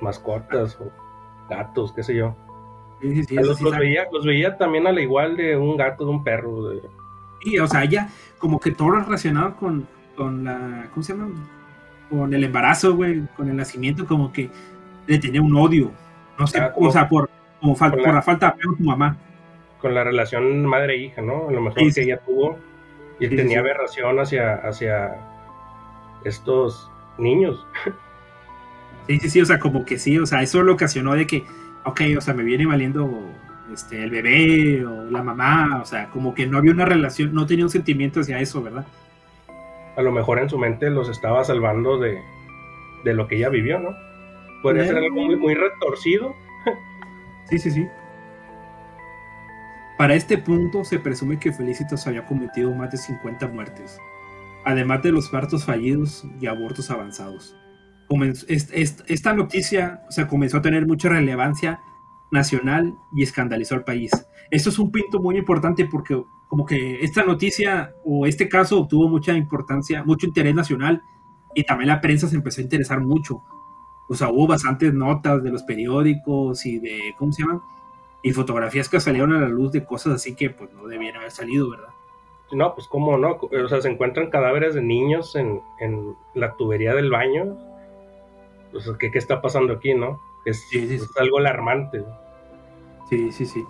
mascotas 0.00 0.80
o 0.80 0.90
gatos 1.50 1.92
qué 1.92 2.02
sé 2.02 2.14
yo 2.14 2.34
los, 3.02 4.24
veía, 4.24 4.56
también 4.56 4.86
al 4.86 4.98
igual 4.98 5.36
de 5.36 5.58
un 5.58 5.76
gato, 5.76 6.06
de 6.06 6.10
un 6.10 6.24
perro. 6.24 6.70
Sí, 7.42 7.58
o 7.58 7.66
sea, 7.66 7.84
ella 7.84 8.08
como 8.38 8.58
que 8.60 8.72
todo 8.72 8.92
relacionado 8.92 9.56
con, 9.56 9.86
con 10.16 10.44
la, 10.44 10.88
¿cómo 10.92 11.02
se 11.02 11.14
llama? 11.14 11.30
Con 12.10 12.32
el 12.34 12.44
embarazo, 12.44 12.94
güey, 12.96 13.26
con 13.36 13.48
el 13.48 13.56
nacimiento, 13.56 14.06
como 14.06 14.32
que 14.32 14.50
le 15.06 15.18
tenía 15.18 15.40
un 15.40 15.56
odio. 15.56 15.90
No 16.38 16.46
sé, 16.46 16.60
ah, 16.60 16.74
o 16.76 16.90
sea, 16.90 17.08
por, 17.08 17.30
como 17.60 17.74
por 17.74 18.00
la, 18.00 18.20
falta 18.20 18.54
de 18.54 18.62
su 18.62 18.82
mamá. 18.82 19.16
Con 19.80 19.94
la 19.94 20.04
relación 20.04 20.66
madre-hija, 20.66 21.22
¿no? 21.22 21.48
A 21.48 21.52
lo 21.52 21.60
mejor 21.62 21.92
que 21.94 22.02
ella 22.02 22.18
tuvo 22.18 22.58
y 23.20 23.28
tenía 23.28 23.60
aberración 23.60 24.18
hacia, 24.18 24.54
hacia 24.54 25.16
estos 26.24 26.90
niños. 27.18 27.66
Sí, 29.06 29.18
sí, 29.18 29.30
sí, 29.30 29.40
o 29.40 29.46
sea, 29.46 29.58
como 29.58 29.84
que 29.84 29.98
sí, 29.98 30.18
o 30.18 30.26
sea, 30.26 30.42
eso 30.42 30.62
lo 30.62 30.74
ocasionó 30.74 31.14
de 31.14 31.26
que 31.26 31.44
ok, 31.84 32.00
o 32.16 32.20
sea, 32.20 32.34
me 32.34 32.42
viene 32.42 32.66
valiendo 32.66 33.10
este, 33.72 34.02
el 34.02 34.10
bebé 34.10 34.84
o 34.84 35.04
la 35.10 35.22
mamá, 35.22 35.80
o 35.82 35.84
sea, 35.84 36.08
como 36.10 36.34
que 36.34 36.46
no 36.46 36.58
había 36.58 36.72
una 36.72 36.84
relación, 36.84 37.34
no 37.34 37.46
tenía 37.46 37.64
un 37.64 37.70
sentimiento 37.70 38.20
hacia 38.20 38.40
eso, 38.40 38.62
¿verdad? 38.62 38.86
A 39.96 40.02
lo 40.02 40.12
mejor 40.12 40.38
en 40.38 40.48
su 40.48 40.58
mente 40.58 40.90
los 40.90 41.08
estaba 41.08 41.44
salvando 41.44 41.98
de, 41.98 42.20
de 43.04 43.14
lo 43.14 43.26
que 43.28 43.36
ella 43.36 43.48
vivió, 43.48 43.78
¿no? 43.78 43.94
Podría 44.62 44.86
ser 44.86 44.96
algo 44.96 45.16
muy, 45.16 45.54
retorcido. 45.54 46.34
sí, 47.48 47.58
sí, 47.58 47.70
sí. 47.70 47.86
Para 50.00 50.14
este 50.14 50.38
punto 50.38 50.82
se 50.82 50.98
presume 50.98 51.38
que 51.38 51.52
Felicitas 51.52 52.06
había 52.06 52.24
cometido 52.24 52.74
más 52.74 52.90
de 52.90 52.96
50 52.96 53.48
muertes, 53.48 53.98
además 54.64 55.02
de 55.02 55.12
los 55.12 55.28
partos 55.28 55.66
fallidos 55.66 56.24
y 56.40 56.46
abortos 56.46 56.90
avanzados 56.90 57.54
esta 58.48 59.34
noticia 59.34 60.00
o 60.08 60.26
comenzó 60.26 60.56
a 60.56 60.62
tener 60.62 60.86
mucha 60.86 61.10
relevancia 61.10 61.80
nacional 62.30 62.96
y 63.14 63.22
escandalizó 63.22 63.74
al 63.74 63.84
país. 63.84 64.10
Esto 64.50 64.70
es 64.70 64.78
un 64.78 64.90
punto 64.90 65.20
muy 65.20 65.36
importante 65.36 65.84
porque 65.84 66.18
como 66.48 66.64
que 66.64 67.00
esta 67.02 67.22
noticia 67.22 67.92
o 68.02 68.24
este 68.24 68.48
caso 68.48 68.80
obtuvo 68.80 69.06
mucha 69.06 69.34
importancia, 69.34 70.02
mucho 70.02 70.26
interés 70.26 70.54
nacional 70.54 71.02
y 71.54 71.64
también 71.64 71.88
la 71.88 72.00
prensa 72.00 72.26
se 72.26 72.36
empezó 72.36 72.62
a 72.62 72.64
interesar 72.64 73.02
mucho. 73.02 73.42
O 74.08 74.14
sea, 74.14 74.30
hubo 74.30 74.46
bastantes 74.46 74.94
notas 74.94 75.42
de 75.42 75.50
los 75.50 75.62
periódicos 75.62 76.64
y 76.64 76.78
de, 76.78 77.14
¿cómo 77.18 77.32
se 77.32 77.42
llaman? 77.42 77.60
Y 78.22 78.32
fotografías 78.32 78.88
que 78.88 79.00
salieron 79.00 79.32
a 79.32 79.40
la 79.40 79.48
luz 79.48 79.72
de 79.72 79.84
cosas 79.84 80.14
así 80.14 80.34
que 80.34 80.50
pues 80.50 80.72
no 80.72 80.86
debían 80.86 81.16
haber 81.16 81.30
salido, 81.30 81.70
¿verdad? 81.70 81.88
No, 82.52 82.74
pues 82.74 82.86
cómo 82.88 83.16
no, 83.16 83.38
o 83.40 83.68
sea, 83.68 83.80
se 83.80 83.88
encuentran 83.88 84.28
cadáveres 84.28 84.74
de 84.74 84.82
niños 84.82 85.36
en, 85.36 85.60
en 85.78 86.16
la 86.34 86.56
tubería 86.56 86.94
del 86.94 87.10
baño, 87.10 87.56
pues, 88.72 88.90
¿qué, 88.98 89.10
está 89.14 89.40
pasando 89.40 89.72
aquí, 89.74 89.94
no? 89.94 90.20
Es, 90.44 90.64
algo 91.18 91.38
alarmante. 91.38 92.04
Sí, 93.08 93.32
sí, 93.32 93.46
sí. 93.46 93.64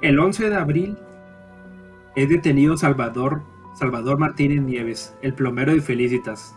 El 0.00 0.18
11 0.18 0.50
de 0.50 0.56
abril 0.56 0.98
es 2.16 2.28
detenido 2.28 2.76
Salvador, 2.76 3.42
Salvador 3.74 4.18
Martínez 4.18 4.62
Nieves, 4.62 5.16
el 5.22 5.34
plomero 5.34 5.72
de 5.72 5.80
Felicitas. 5.80 6.56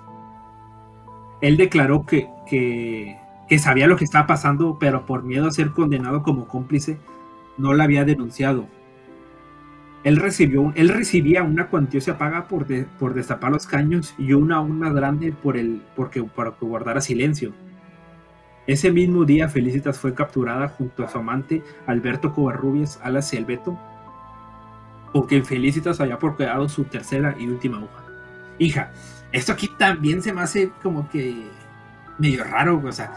Él 1.42 1.58
declaró 1.58 2.06
que, 2.06 2.28
que, 2.50 3.18
que 3.48 3.60
sabía 3.60 3.88
lo 3.88 3.96
que 3.98 4.04
estaba 4.04 4.28
pasando, 4.28 4.78
pero 4.80 5.06
por 5.06 5.24
miedo 5.24 5.48
a 5.48 5.52
ser 5.52 5.72
condenado 5.72 6.24
como 6.24 6.48
cómplice, 6.48 6.98
no 7.58 7.74
la 7.74 7.86
había 7.86 8.06
denunciado 8.06 8.68
él, 10.08 10.16
recibió, 10.16 10.72
él 10.76 10.88
recibía 10.88 11.44
una 11.44 11.68
cuantiosa 11.68 12.18
paga 12.18 12.48
por, 12.48 12.66
por 12.98 13.14
destapar 13.14 13.52
los 13.52 13.68
caños 13.68 14.16
y 14.18 14.32
una 14.32 14.56
aún 14.56 14.80
más 14.80 14.94
grande 14.94 15.34
por 15.34 15.58
el, 15.58 15.82
porque, 15.98 16.24
para 16.24 16.52
que 16.52 16.66
guardara 16.66 17.02
silencio. 17.02 17.52
Ese 18.68 18.90
mismo 18.90 19.26
día 19.26 19.50
Felicitas 19.50 20.00
fue 20.00 20.14
capturada 20.14 20.70
junto 20.70 21.04
a 21.04 21.10
su 21.10 21.18
amante 21.18 21.62
Alberto 21.88 22.34
Covarrubias 22.34 23.02
alas 23.04 23.34
Albeto, 23.34 23.78
porque 25.12 25.44
Felicitas 25.44 26.00
había 26.00 26.20
procreado 26.20 26.70
su 26.70 26.86
tercera 26.86 27.36
y 27.38 27.48
última 27.48 27.78
hija. 27.78 28.04
Hija, 28.60 28.92
esto 29.34 29.52
aquí 29.52 29.70
también 29.78 30.22
se 30.22 30.32
me 30.32 30.40
hace 30.40 30.72
como 30.82 31.10
que 31.10 31.50
medio 32.18 32.46
raro, 32.46 32.82
o 32.82 32.92
sea, 32.94 33.12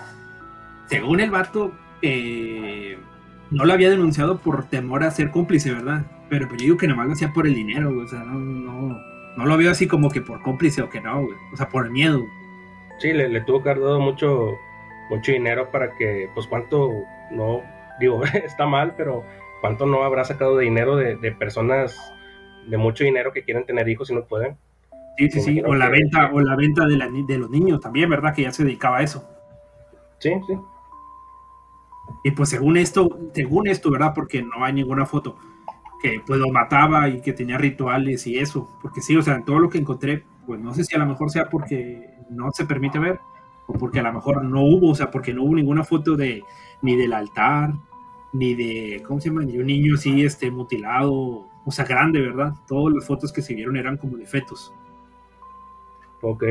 según 0.90 1.20
el 1.20 1.31
vato, 1.31 1.70
eh, 2.03 2.98
no 3.53 3.64
lo 3.64 3.72
había 3.72 3.90
denunciado 3.90 4.38
por 4.38 4.64
temor 4.64 5.05
a 5.05 5.12
ser 5.12 5.31
cómplice, 5.31 5.72
¿verdad? 5.72 6.05
Pero 6.29 6.48
pues 6.48 6.61
yo 6.61 6.64
digo 6.64 6.76
que 6.79 6.88
nomás 6.88 7.07
lo 7.07 7.12
hacía 7.12 7.33
por 7.33 7.46
el 7.46 7.55
dinero, 7.55 7.92
güey. 7.94 8.07
O 8.07 8.09
sea, 8.09 8.24
no, 8.24 8.35
no, 8.35 9.00
no 9.37 9.46
lo 9.46 9.57
veo 9.57 9.70
así 9.70 9.87
como 9.87 10.11
que 10.11 10.20
por 10.20 10.42
cómplice 10.42 10.83
o 10.83 10.90
que 10.90 11.00
no, 11.00 11.22
güey. 11.22 11.37
O 11.53 11.57
sea, 11.57 11.68
por 11.68 11.87
el 11.87 11.92
miedo. 11.92 12.24
Sí, 12.98 13.12
le, 13.12 13.29
le 13.29 13.40
tuvo 13.42 13.62
que 13.62 13.70
haber 13.70 13.85
dado 13.85 14.00
mucho, 14.00 14.59
mucho 15.11 15.31
dinero 15.31 15.70
para 15.70 15.94
que, 15.94 16.29
pues 16.35 16.48
cuánto, 16.48 16.90
no, 17.31 17.62
digo, 18.00 18.24
está 18.44 18.66
mal, 18.66 18.94
pero 18.96 19.24
cuánto 19.61 19.87
no 19.87 20.03
habrá 20.03 20.24
sacado 20.24 20.57
de 20.57 20.64
dinero 20.64 20.96
de, 20.96 21.16
de 21.16 21.31
personas 21.31 21.96
de 22.66 22.76
mucho 22.76 23.05
dinero 23.05 23.33
que 23.33 23.44
quieren 23.44 23.64
tener 23.64 23.88
hijos 23.88 24.11
y 24.11 24.14
no 24.14 24.24
pueden. 24.24 24.57
Sí, 25.16 25.31
sí, 25.31 25.40
sí, 25.40 25.62
o 25.64 25.72
la 25.74 25.88
venta, 25.88 26.31
o 26.33 26.40
la 26.40 26.57
venta 26.57 26.87
de, 26.87 26.96
la, 26.96 27.09
de 27.09 27.38
los 27.38 27.48
niños 27.48 27.81
también, 27.81 28.11
¿verdad? 28.11 28.35
Que 28.35 28.42
ya 28.42 28.50
se 28.50 28.64
dedicaba 28.64 28.98
a 28.98 29.03
eso. 29.03 29.29
Sí, 30.18 30.33
sí. 30.48 30.55
Y 32.22 32.33
pues 32.33 32.50
según 32.50 32.76
esto, 32.76 33.09
según 33.35 33.68
esto, 33.68 33.90
¿verdad? 33.90 34.12
Porque 34.14 34.42
no 34.42 34.64
hay 34.64 34.72
ninguna 34.72 35.06
foto 35.06 35.37
que 36.00 36.20
pues 36.26 36.40
lo 36.40 36.48
mataba 36.50 37.09
y 37.09 37.20
que 37.20 37.33
tenía 37.33 37.59
rituales 37.59 38.26
y 38.26 38.38
eso. 38.38 38.68
Porque 38.83 39.00
sí, 39.00 39.16
o 39.16 39.22
sea, 39.22 39.35
en 39.35 39.44
todo 39.44 39.59
lo 39.59 39.68
que 39.68 39.78
encontré, 39.78 40.24
pues 40.46 40.61
no 40.61 40.74
sé 40.74 40.85
si 40.85 40.94
a 40.96 40.98
lo 40.98 41.06
mejor 41.06 41.30
sea 41.30 41.48
porque 41.48 42.11
no 42.30 42.50
se 42.52 42.64
permite 42.64 42.98
ver 42.98 43.20
o 43.66 43.74
porque 43.74 44.00
a 44.00 44.02
lo 44.02 44.12
mejor 44.12 44.44
no 44.44 44.62
hubo, 44.62 44.90
o 44.90 44.94
sea, 44.94 45.11
porque 45.11 45.33
no 45.33 45.44
hubo 45.44 45.54
ninguna 45.54 45.85
foto 45.85 46.16
de 46.16 46.42
ni 46.83 46.96
del 46.96 47.12
altar, 47.12 47.74
ni 48.33 48.54
de, 48.54 49.02
¿cómo 49.06 49.20
se 49.20 49.28
llama? 49.28 49.42
Ni 49.42 49.59
un 49.59 49.66
niño 49.66 49.94
así, 49.94 50.24
este, 50.24 50.50
mutilado, 50.50 51.46
o 51.64 51.70
sea, 51.70 51.85
grande, 51.85 52.20
¿verdad? 52.20 52.54
Todas 52.66 52.94
las 52.94 53.06
fotos 53.06 53.33
que 53.33 53.42
se 53.42 53.54
vieron 53.54 53.76
eran 53.76 53.96
como 53.96 54.16
de 54.16 54.26
fetos. 54.26 54.72
Ok. 56.22 56.44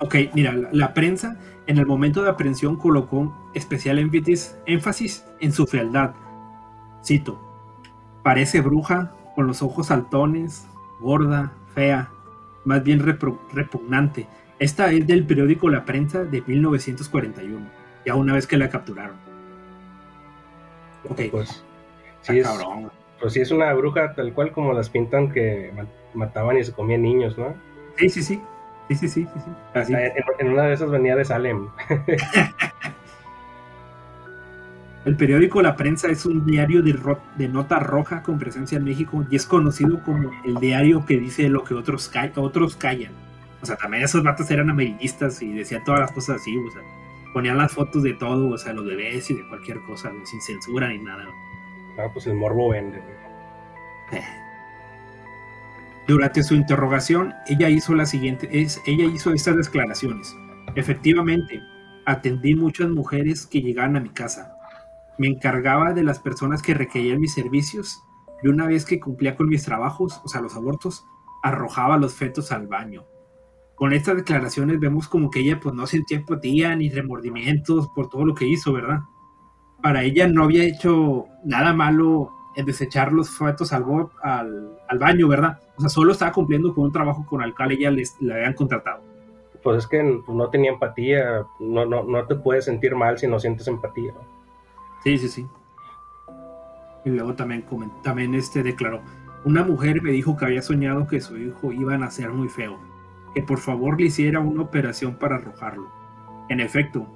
Ok, 0.00 0.16
mira, 0.34 0.52
la, 0.52 0.68
la 0.72 0.94
prensa 0.94 1.38
en 1.66 1.78
el 1.78 1.86
momento 1.86 2.22
de 2.22 2.30
aprehensión 2.30 2.76
colocó 2.76 3.34
especial 3.54 3.98
énfasis, 3.98 4.56
énfasis 4.66 5.24
en 5.40 5.52
su 5.52 5.66
fealdad. 5.66 6.14
Cito, 7.04 7.40
parece 8.22 8.60
bruja, 8.60 9.12
con 9.34 9.46
los 9.46 9.62
ojos 9.62 9.86
saltones, 9.88 10.66
gorda, 11.00 11.52
fea, 11.74 12.10
más 12.64 12.82
bien 12.82 13.00
repugnante. 13.00 14.26
Esta 14.58 14.90
es 14.92 15.06
del 15.06 15.26
periódico 15.26 15.68
La 15.68 15.84
Prensa 15.84 16.24
de 16.24 16.42
1941, 16.46 17.66
ya 18.06 18.14
una 18.14 18.34
vez 18.34 18.46
que 18.46 18.56
la 18.56 18.68
capturaron. 18.70 19.16
Ok, 21.08 21.20
Pues 21.30 21.62
sí 22.22 22.38
es, 22.38 22.46
cabrón. 22.46 22.90
pues 23.20 23.32
sí 23.34 23.40
es 23.40 23.50
una 23.50 23.72
bruja 23.74 24.14
tal 24.14 24.32
cual 24.32 24.52
como 24.52 24.72
las 24.72 24.88
pintan 24.88 25.30
que 25.32 25.72
ma- 25.76 25.86
mataban 26.14 26.56
y 26.56 26.64
se 26.64 26.72
comían 26.72 27.02
niños, 27.02 27.36
¿no? 27.36 27.54
Sí, 27.96 28.08
sí, 28.08 28.22
sí. 28.22 28.40
Sí, 28.88 28.94
sí, 28.96 29.08
sí, 29.08 29.26
sí, 29.32 29.40
sí. 29.40 29.50
Así. 29.74 29.94
En, 29.94 30.12
en 30.38 30.48
una 30.52 30.64
de 30.64 30.74
esas 30.74 30.90
venía 30.90 31.16
de 31.16 31.24
Salem. 31.24 31.68
El 35.04 35.16
periódico 35.16 35.60
La 35.60 35.76
Prensa 35.76 36.08
es 36.08 36.24
un 36.24 36.46
diario 36.46 36.82
de, 36.82 36.94
ro- 36.94 37.20
de 37.36 37.46
nota 37.48 37.78
roja 37.78 38.22
con 38.22 38.38
presencia 38.38 38.78
en 38.78 38.84
México 38.84 39.24
y 39.30 39.36
es 39.36 39.44
conocido 39.46 40.02
como 40.02 40.30
el 40.44 40.54
diario 40.56 41.04
que 41.04 41.18
dice 41.18 41.48
lo 41.50 41.62
que 41.62 41.74
otros, 41.74 42.08
ca- 42.08 42.32
otros 42.36 42.74
callan. 42.76 43.12
O 43.60 43.66
sea, 43.66 43.76
también 43.76 44.02
esos 44.02 44.22
vatos 44.22 44.50
eran 44.50 44.70
amarillistas 44.70 45.42
y 45.42 45.52
decían 45.52 45.84
todas 45.84 46.00
las 46.00 46.12
cosas 46.12 46.36
así, 46.40 46.56
o 46.56 46.70
sea, 46.70 46.80
ponían 47.34 47.58
las 47.58 47.72
fotos 47.72 48.02
de 48.02 48.14
todo, 48.14 48.48
o 48.48 48.56
sea, 48.58 48.72
los 48.72 48.86
bebés 48.86 49.30
y 49.30 49.34
de 49.34 49.46
cualquier 49.48 49.78
cosa, 49.82 50.10
sin 50.24 50.40
censura 50.40 50.88
ni 50.88 50.98
nada. 50.98 51.26
Ah, 51.98 52.08
pues 52.12 52.26
el 52.26 52.34
morbo 52.34 52.70
vende. 52.70 53.02
Durante 56.06 56.42
su 56.42 56.54
interrogación, 56.54 57.32
ella 57.46 57.70
hizo 57.70 57.94
la 57.94 58.04
siguiente, 58.04 58.48
ella 58.52 59.04
hizo 59.04 59.32
estas 59.32 59.56
declaraciones. 59.56 60.36
Efectivamente, 60.74 61.62
atendí 62.04 62.54
muchas 62.54 62.90
mujeres 62.90 63.46
que 63.46 63.62
llegaban 63.62 63.96
a 63.96 64.00
mi 64.00 64.10
casa. 64.10 64.54
Me 65.16 65.28
encargaba 65.28 65.94
de 65.94 66.02
las 66.02 66.18
personas 66.18 66.60
que 66.60 66.74
requerían 66.74 67.20
mis 67.20 67.32
servicios 67.32 68.02
y 68.42 68.48
una 68.48 68.66
vez 68.66 68.84
que 68.84 69.00
cumplía 69.00 69.34
con 69.34 69.48
mis 69.48 69.64
trabajos, 69.64 70.20
o 70.22 70.28
sea, 70.28 70.42
los 70.42 70.54
abortos, 70.56 71.06
arrojaba 71.42 71.96
los 71.96 72.14
fetos 72.14 72.52
al 72.52 72.66
baño. 72.66 73.04
Con 73.74 73.94
estas 73.94 74.16
declaraciones 74.16 74.80
vemos 74.80 75.08
como 75.08 75.30
que 75.30 75.40
ella 75.40 75.58
pues 75.58 75.74
no 75.74 75.86
sentía 75.86 76.18
empatía 76.18 76.76
ni 76.76 76.90
remordimientos 76.90 77.88
por 77.94 78.10
todo 78.10 78.26
lo 78.26 78.34
que 78.34 78.46
hizo, 78.46 78.74
¿verdad? 78.74 79.00
Para 79.82 80.02
ella 80.02 80.28
no 80.28 80.44
había 80.44 80.64
hecho 80.64 81.24
nada 81.44 81.72
malo 81.72 82.30
en 82.56 82.66
desechar 82.66 83.12
los 83.12 83.30
fetos 83.30 83.72
al, 83.72 83.84
al, 84.22 84.78
al 84.88 84.98
baño, 84.98 85.28
¿verdad? 85.28 85.58
O 85.76 85.80
sea, 85.80 85.88
solo 85.88 86.12
estaba 86.12 86.32
cumpliendo 86.32 86.74
con 86.74 86.84
un 86.84 86.92
trabajo 86.92 87.24
con 87.26 87.42
el 87.42 87.54
cual 87.54 87.72
ella 87.72 87.90
les, 87.90 88.20
le 88.20 88.34
habían 88.34 88.54
contratado. 88.54 89.02
Pues 89.62 89.78
es 89.78 89.86
que 89.86 90.20
pues, 90.24 90.36
no 90.36 90.50
tenía 90.50 90.72
empatía. 90.72 91.44
No, 91.58 91.86
no, 91.86 92.04
no 92.04 92.26
te 92.26 92.34
puedes 92.34 92.66
sentir 92.66 92.94
mal 92.94 93.18
si 93.18 93.26
no 93.26 93.40
sientes 93.40 93.66
empatía. 93.66 94.12
¿no? 94.12 94.20
Sí, 95.02 95.18
sí, 95.18 95.28
sí. 95.28 95.46
Y 97.04 97.10
luego 97.10 97.34
también, 97.34 97.64
también 98.02 98.34
este 98.34 98.62
declaró, 98.62 99.00
una 99.44 99.62
mujer 99.62 100.00
me 100.00 100.10
dijo 100.10 100.36
que 100.36 100.46
había 100.46 100.62
soñado 100.62 101.06
que 101.06 101.20
su 101.20 101.36
hijo 101.36 101.72
iba 101.72 101.94
a 101.94 101.98
nacer 101.98 102.30
muy 102.30 102.48
feo, 102.48 102.78
que 103.34 103.42
por 103.42 103.58
favor 103.58 104.00
le 104.00 104.06
hiciera 104.06 104.40
una 104.40 104.62
operación 104.62 105.16
para 105.18 105.36
arrojarlo. 105.36 105.86
En 106.48 106.60
efecto, 106.60 107.06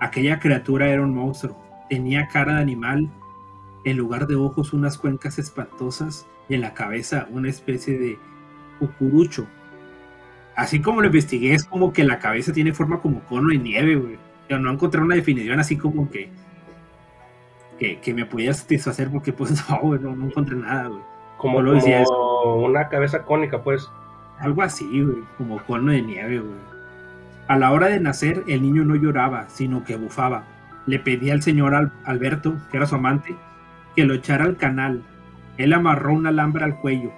aquella 0.00 0.38
criatura 0.38 0.88
era 0.88 1.02
un 1.02 1.14
monstruo, 1.14 1.56
tenía 1.88 2.28
cara 2.28 2.56
de 2.56 2.60
animal, 2.60 3.10
en 3.90 3.96
lugar 3.96 4.26
de 4.26 4.36
ojos 4.36 4.72
unas 4.72 4.98
cuencas 4.98 5.38
espantosas 5.38 6.26
y 6.48 6.54
en 6.54 6.60
la 6.62 6.74
cabeza 6.74 7.26
una 7.30 7.48
especie 7.48 7.98
de 7.98 8.18
cucurucho. 8.78 9.46
Así 10.56 10.80
como 10.80 11.00
lo 11.00 11.06
investigué, 11.06 11.54
es 11.54 11.64
como 11.64 11.92
que 11.92 12.04
la 12.04 12.18
cabeza 12.18 12.52
tiene 12.52 12.72
forma 12.72 13.00
como 13.00 13.20
cono 13.24 13.48
de 13.50 13.58
nieve, 13.58 13.96
güey. 13.96 14.18
Yo 14.48 14.58
no 14.58 14.70
encontré 14.72 15.00
una 15.00 15.14
definición 15.14 15.60
así 15.60 15.76
como 15.76 16.10
que 16.10 16.30
que, 17.78 18.00
que 18.00 18.12
me 18.12 18.26
pudiera 18.26 18.52
satisfacer 18.54 19.08
porque 19.10 19.32
pues 19.32 19.52
no, 19.70 19.78
güey, 19.80 20.00
no, 20.00 20.14
no 20.16 20.26
encontré 20.26 20.56
nada, 20.56 20.88
güey. 20.88 21.00
Como, 21.36 21.58
Solo 21.58 21.74
decía 21.74 22.02
como 22.04 22.64
una 22.66 22.88
cabeza 22.88 23.22
cónica, 23.22 23.62
pues. 23.62 23.88
Algo 24.40 24.62
así, 24.62 24.84
güey, 25.02 25.18
como 25.36 25.58
cono 25.64 25.92
de 25.92 26.02
nieve, 26.02 26.40
güey. 26.40 26.58
A 27.46 27.56
la 27.56 27.70
hora 27.72 27.86
de 27.86 28.00
nacer, 28.00 28.44
el 28.48 28.62
niño 28.62 28.84
no 28.84 28.94
lloraba, 28.96 29.48
sino 29.48 29.84
que 29.84 29.96
bufaba. 29.96 30.44
Le 30.86 30.98
pedía 30.98 31.32
al 31.32 31.42
señor 31.42 31.74
Al- 31.74 31.92
Alberto, 32.04 32.56
que 32.70 32.76
era 32.76 32.86
su 32.86 32.94
amante, 32.96 33.36
que 33.98 34.04
lo 34.04 34.14
echara 34.14 34.44
al 34.44 34.56
canal. 34.56 35.02
Él 35.56 35.72
amarró 35.72 36.12
un 36.12 36.24
alambre 36.28 36.64
al 36.64 36.76
cuello. 36.78 37.10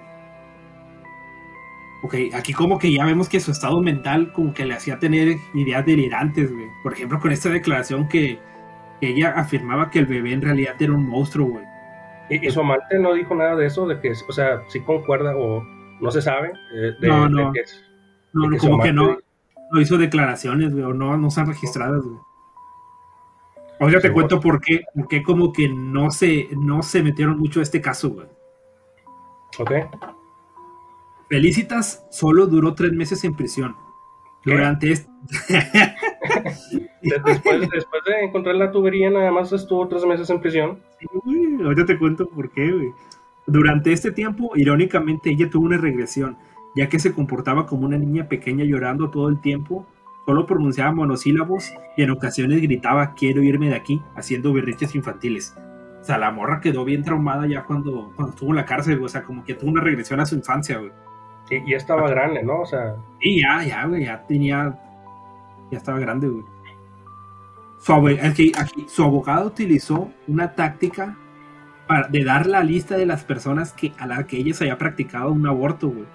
Ok, 2.03 2.15
aquí 2.33 2.53
como 2.53 2.79
que 2.79 2.91
ya 2.91 3.05
vemos 3.05 3.29
que 3.29 3.39
su 3.39 3.51
estado 3.51 3.79
mental 3.83 4.31
como 4.33 4.51
que 4.51 4.65
le 4.65 4.73
hacía 4.73 4.97
tener 4.97 5.35
ideas 5.53 5.85
delirantes, 5.85 6.51
güey. 6.51 6.65
Por 6.81 6.93
ejemplo, 6.93 7.19
con 7.19 7.31
esta 7.31 7.49
declaración 7.49 8.07
que, 8.07 8.39
que 8.99 9.09
ella 9.09 9.33
afirmaba 9.35 9.91
que 9.91 9.99
el 9.99 10.07
bebé 10.07 10.33
en 10.33 10.41
realidad 10.41 10.73
era 10.79 10.91
un 10.93 11.07
monstruo, 11.07 11.49
güey. 11.49 11.63
Y, 12.31 12.47
y 12.47 12.49
su 12.49 12.61
amante 12.61 12.97
no 12.97 13.13
dijo 13.13 13.35
nada 13.35 13.55
de 13.55 13.67
eso, 13.67 13.85
de 13.87 13.99
que, 13.99 14.11
o 14.27 14.31
sea, 14.31 14.61
sí 14.69 14.79
concuerda 14.79 15.35
o 15.37 15.63
no 16.01 16.09
se 16.09 16.23
sabe. 16.23 16.51
eh, 16.73 16.93
de, 16.99 17.07
No, 17.07 17.25
de 17.25 17.29
no. 17.29 17.51
que 17.53 17.59
es- 17.59 17.83
No, 18.33 18.49
de 18.49 18.55
que 18.55 18.57
como 18.57 18.81
que 18.81 18.91
no, 18.91 19.17
no 19.71 19.79
hizo 19.81 19.99
declaraciones, 19.99 20.71
güey, 20.73 20.83
o 20.85 20.93
no, 20.95 21.15
no 21.17 21.27
están 21.27 21.45
registradas, 21.45 22.01
güey. 22.03 22.17
Ahora 23.81 23.99
te 23.99 24.07
Sí, 24.07 24.13
cuento 24.13 24.39
por 24.39 24.61
qué, 24.61 24.81
por 24.95 25.07
qué 25.09 25.23
como 25.23 25.51
que 25.51 25.67
no 25.67 26.11
se, 26.11 26.47
no 26.57 26.83
se 26.83 27.03
metieron 27.03 27.37
mucho 27.37 27.59
a 27.59 27.63
este 27.63 27.81
caso, 27.81 28.11
güey. 28.11 28.27
Ok. 29.59 29.71
Felicitas 31.29 32.05
solo 32.11 32.45
duró 32.47 32.73
tres 32.73 32.91
meses 32.93 33.23
en 33.23 33.35
prisión. 33.35 33.75
¿Qué? 34.43 34.51
Durante 34.51 34.91
este... 34.91 35.09
De- 37.01 37.19
después, 37.25 37.69
después 37.69 38.03
de 38.05 38.25
encontrar 38.25 38.55
la 38.55 38.71
tubería, 38.71 39.09
nada 39.09 39.31
más 39.31 39.51
estuvo 39.53 39.87
tres 39.87 40.05
meses 40.05 40.29
en 40.29 40.41
prisión. 40.41 40.79
Uy, 41.25 41.59
ahorita 41.63 41.85
te 41.85 41.97
cuento 41.97 42.27
por 42.27 42.51
qué, 42.51 42.71
güey. 42.71 42.91
Durante 43.47 43.91
este 43.93 44.11
tiempo, 44.11 44.51
irónicamente, 44.55 45.29
ella 45.31 45.49
tuvo 45.49 45.65
una 45.65 45.77
regresión, 45.77 46.37
ya 46.75 46.89
que 46.89 46.99
se 46.99 47.13
comportaba 47.13 47.65
como 47.65 47.85
una 47.85 47.97
niña 47.97 48.27
pequeña 48.27 48.63
llorando 48.65 49.09
todo 49.09 49.29
el 49.29 49.41
tiempo, 49.41 49.85
solo 50.25 50.45
pronunciaba 50.45 50.91
monosílabos 50.91 51.71
y 51.97 52.03
en 52.03 52.11
ocasiones 52.11 52.61
gritaba 52.61 53.13
quiero 53.15 53.43
irme 53.43 53.69
de 53.69 53.75
aquí, 53.75 54.01
haciendo 54.15 54.53
berriches 54.53 54.95
infantiles. 54.95 55.55
O 56.01 56.03
sea, 56.03 56.17
la 56.17 56.31
morra 56.31 56.61
quedó 56.61 56.83
bien 56.83 57.03
traumada 57.03 57.45
ya 57.45 57.63
cuando, 57.63 58.11
cuando 58.15 58.31
estuvo 58.31 58.49
en 58.49 58.55
la 58.55 58.65
cárcel, 58.65 58.95
güey. 58.97 59.05
O 59.05 59.09
sea, 59.09 59.23
como 59.23 59.43
que 59.43 59.53
tuvo 59.53 59.69
una 59.69 59.81
regresión 59.81 60.19
a 60.19 60.25
su 60.25 60.35
infancia, 60.35 60.79
güey. 60.79 60.91
Y, 61.49 61.71
y 61.71 61.73
estaba 61.75 62.09
grande, 62.09 62.43
¿no? 62.43 62.61
O 62.61 62.65
sea, 62.65 62.95
Y 63.19 63.41
ya, 63.41 63.63
ya, 63.63 63.85
güey, 63.85 64.05
ya 64.05 64.25
tenía. 64.25 64.79
Ya 65.69 65.77
estaba 65.77 65.99
grande, 65.99 66.27
güey. 66.27 66.43
Su, 67.77 67.93
aquí, 67.93 68.51
su 68.87 69.03
abogado 69.03 69.47
utilizó 69.47 70.11
una 70.27 70.53
táctica 70.53 71.17
para, 71.87 72.07
de 72.07 72.23
dar 72.23 72.47
la 72.47 72.63
lista 72.63 72.97
de 72.97 73.05
las 73.05 73.23
personas 73.23 73.73
que, 73.73 73.93
a 73.97 74.07
las 74.07 74.25
que 74.25 74.37
ella 74.37 74.53
se 74.53 74.63
había 74.63 74.77
practicado 74.77 75.31
un 75.31 75.45
aborto, 75.45 75.89
güey. 75.89 76.05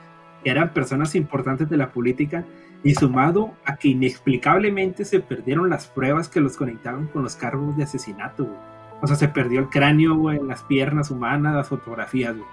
Que 0.43 0.51
eran 0.51 0.73
personas 0.73 1.15
importantes 1.15 1.69
de 1.69 1.77
la 1.77 1.93
política. 1.93 2.45
Y 2.87 2.95
sumado 2.95 3.53
a 3.65 3.75
que 3.75 3.89
inexplicablemente 3.89 5.05
se 5.05 5.19
perdieron 5.19 5.69
las 5.69 5.89
pruebas 5.89 6.29
que 6.29 6.39
los 6.39 6.57
conectaban 6.57 7.09
con 7.09 7.25
los 7.25 7.35
cargos 7.35 7.77
de 7.77 7.83
asesinato, 7.83 8.45
güey. 8.45 8.57
O 9.03 9.09
sea, 9.09 9.17
se 9.17 9.27
perdió 9.27 9.59
el 9.59 9.71
cráneo, 9.71 10.15
güey, 10.15 10.39
las 10.41 10.63
piernas 10.63 11.11
humanas, 11.11 11.57
las 11.57 11.67
fotografías, 11.67 12.37
güey. 12.37 12.49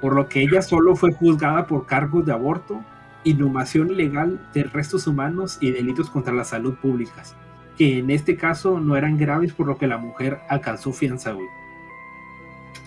Por 0.00 0.14
lo 0.14 0.28
que 0.28 0.42
ella 0.42 0.62
solo 0.62 0.94
fue 0.94 1.12
juzgada 1.12 1.66
por 1.66 1.84
cargos 1.84 2.24
de 2.24 2.30
aborto, 2.30 2.80
inhumación 3.24 3.90
ilegal 3.90 4.40
de 4.54 4.62
restos 4.62 5.08
humanos 5.08 5.58
y 5.60 5.72
delitos 5.72 6.10
contra 6.10 6.32
la 6.32 6.44
salud 6.44 6.76
públicas, 6.76 7.34
que 7.76 7.98
en 7.98 8.10
este 8.10 8.36
caso 8.36 8.78
no 8.78 8.96
eran 8.96 9.18
graves 9.18 9.52
por 9.52 9.66
lo 9.66 9.76
que 9.76 9.88
la 9.88 9.98
mujer 9.98 10.42
alcanzó 10.48 10.92
fianza, 10.92 11.32
güey. 11.32 11.48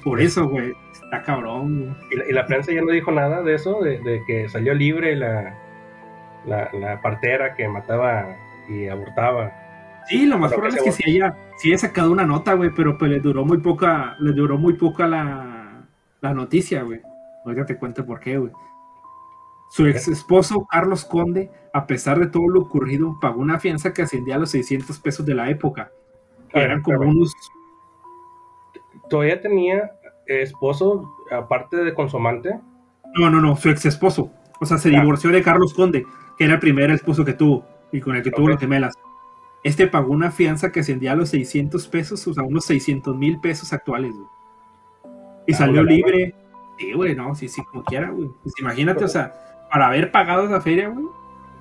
Por 0.02 0.22
eso, 0.22 0.48
güey, 0.48 0.72
está 0.94 1.24
cabrón. 1.24 1.98
¿Y 2.10 2.32
la, 2.32 2.46
prensa 2.46 2.72
ya 2.72 2.82
no 2.84 2.94
dijo 2.94 3.12
nada 3.12 3.44
de 3.44 3.56
eso? 3.56 3.82
De, 3.82 4.22
que 4.26 4.48
salió 4.48 4.74
libre 4.74 5.14
la, 5.18 5.67
la, 6.48 7.00
partera 7.02 7.56
que 7.56 7.68
mataba 7.68 8.36
y 8.70 8.88
abortaba. 8.88 9.52
Sí, 10.08 10.26
lo 10.26 10.38
más 10.38 10.54
probable 10.54 10.78
es 10.78 10.84
que 10.84 10.92
si 10.92 11.10
ella, 11.10 11.36
si 11.58 11.70
haya 11.70 11.78
sacado 11.78 12.12
una 12.12 12.26
nota, 12.26 12.54
güey, 12.54 12.72
pero 12.76 12.98
pues 12.98 13.12
le 13.12 13.20
duró 13.20 13.46
muy 13.46 13.58
poca, 13.58 14.16
le 14.20 14.32
duró 14.32 14.58
muy 14.58 14.74
poca 14.74 15.08
la, 15.08 15.86
la 16.22 16.34
noticia, 16.34 16.84
güey. 16.84 17.02
Ahorita 17.46 17.66
te 17.66 17.78
cuento 17.78 18.06
por 18.06 18.20
qué, 18.20 18.38
güey. 18.38 18.52
Su 19.70 19.86
ex 19.86 20.08
esposo, 20.08 20.66
Carlos 20.70 21.04
Conde, 21.04 21.52
a 21.74 21.86
pesar 21.88 22.20
de 22.20 22.28
todo 22.28 22.48
lo 22.48 22.62
ocurrido, 22.62 23.18
pagó 23.20 23.42
una 23.42 23.60
fianza 23.60 23.94
que 23.94 24.02
ascendía 24.02 24.36
a 24.36 24.40
los 24.40 24.52
600 24.52 24.98
pesos 25.00 25.26
de 25.26 25.36
la 25.36 25.50
época. 25.50 25.92
eran 26.54 26.82
como 26.82 27.02
unos. 27.02 27.34
¿Todavía 29.10 29.42
tenía 29.42 29.92
esposo 30.26 31.14
aparte 31.32 31.78
de 31.78 31.94
consumante? 31.94 32.60
No, 33.16 33.30
no, 33.30 33.42
no, 33.42 33.56
su 33.56 33.70
ex 33.70 33.86
esposo. 33.86 34.32
O 34.60 34.66
sea, 34.66 34.78
se 34.78 34.90
ah. 34.90 35.00
divorció 35.00 35.30
de 35.32 35.42
Carlos 35.42 35.74
Conde, 35.74 36.06
que 36.38 36.46
era 36.46 36.56
el 36.56 36.60
primer 36.60 36.92
esposo 36.92 37.26
que 37.26 37.34
tuvo 37.34 37.66
y 37.92 38.00
con 38.02 38.16
el 38.16 38.24
que 38.24 38.32
tuvo 38.32 38.50
los 38.50 38.60
gemelas. 38.60 38.96
Este 39.64 39.88
pagó 39.88 40.14
una 40.14 40.32
fianza 40.32 40.72
que 40.72 40.82
ascendía 40.82 41.14
a 41.14 41.16
los 41.16 41.30
600 41.30 41.88
pesos, 41.88 42.26
o 42.28 42.34
sea, 42.34 42.44
unos 42.44 42.66
600 42.66 43.16
mil 43.16 43.40
pesos 43.40 43.74
actuales, 43.74 44.14
Y 45.46 45.54
ah, 45.54 45.58
salió 45.58 45.84
libre. 45.84 46.36
Sí, 46.78 46.94
güey, 46.94 47.16
no, 47.16 47.34
sí, 47.34 47.48
sí, 47.48 47.64
como 47.66 47.84
quiera, 47.84 48.12
güey. 48.12 48.30
Pues 48.44 48.54
imagínate, 48.60 49.04
o 49.04 49.08
sea, 49.08 49.34
para 49.72 49.88
haber 49.88 50.12
pagado 50.12 50.46
esa 50.46 50.62
feria, 50.62 50.90
güey. 50.90 51.06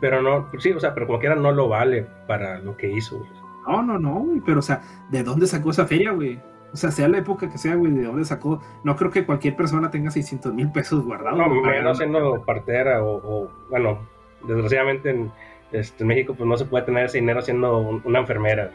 Pero 0.00 0.20
no, 0.20 0.48
sí, 0.58 0.72
o 0.72 0.80
sea, 0.80 0.92
pero 0.92 1.06
como 1.06 1.18
quiera 1.18 1.34
no 1.34 1.52
lo 1.52 1.68
vale 1.68 2.06
para 2.26 2.58
lo 2.58 2.76
que 2.76 2.92
hizo, 2.92 3.18
güey. 3.18 3.30
No, 3.66 3.82
no, 3.82 3.98
no, 3.98 4.14
güey, 4.20 4.40
pero 4.44 4.60
o 4.60 4.62
sea, 4.62 4.82
¿de 5.10 5.22
dónde 5.22 5.46
sacó 5.46 5.70
esa 5.70 5.86
feria, 5.86 6.12
güey? 6.12 6.38
O 6.72 6.76
sea, 6.76 6.90
sea 6.90 7.08
la 7.08 7.18
época 7.18 7.50
que 7.50 7.58
sea, 7.58 7.74
güey, 7.74 7.92
¿de 7.92 8.04
dónde 8.04 8.24
sacó? 8.24 8.60
No 8.84 8.96
creo 8.96 9.10
que 9.10 9.24
cualquier 9.24 9.56
persona 9.56 9.90
tenga 9.90 10.10
600 10.10 10.52
mil 10.52 10.70
pesos 10.70 11.04
guardados. 11.04 11.38
No, 11.38 11.48
menos 11.48 11.96
siendo 11.96 12.44
partera 12.44 13.02
o, 13.02 13.48
bueno, 13.70 14.00
desgraciadamente 14.44 15.10
en, 15.10 15.30
este, 15.72 16.04
México 16.04 16.34
pues 16.34 16.48
no 16.48 16.56
se 16.56 16.64
puede 16.64 16.84
tener 16.84 17.06
ese 17.06 17.18
dinero 17.18 17.42
siendo 17.42 18.00
una 18.04 18.20
enfermera. 18.20 18.70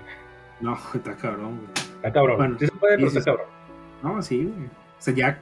No, 0.59 0.77
está 0.93 1.15
cabrón, 1.15 1.57
güey. 1.57 1.69
Está 1.95 2.11
cabrón. 2.11 2.57
sí 2.59 2.65
se 2.65 2.71
puede, 2.73 2.95
pero 2.95 3.07
está 3.07 3.23
cabrón. 3.23 3.45
No, 4.03 4.21
sí, 4.21 4.43
güey. 4.45 4.65
O 4.65 4.69
sea, 4.99 5.13
ya... 5.13 5.41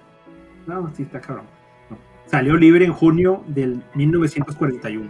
No, 0.67 0.91
sí, 0.93 1.03
está 1.03 1.19
cabrón. 1.19 1.45
Salió 2.25 2.55
libre 2.55 2.85
en 2.85 2.93
junio 2.93 3.43
del 3.47 3.81
1941. 3.95 5.09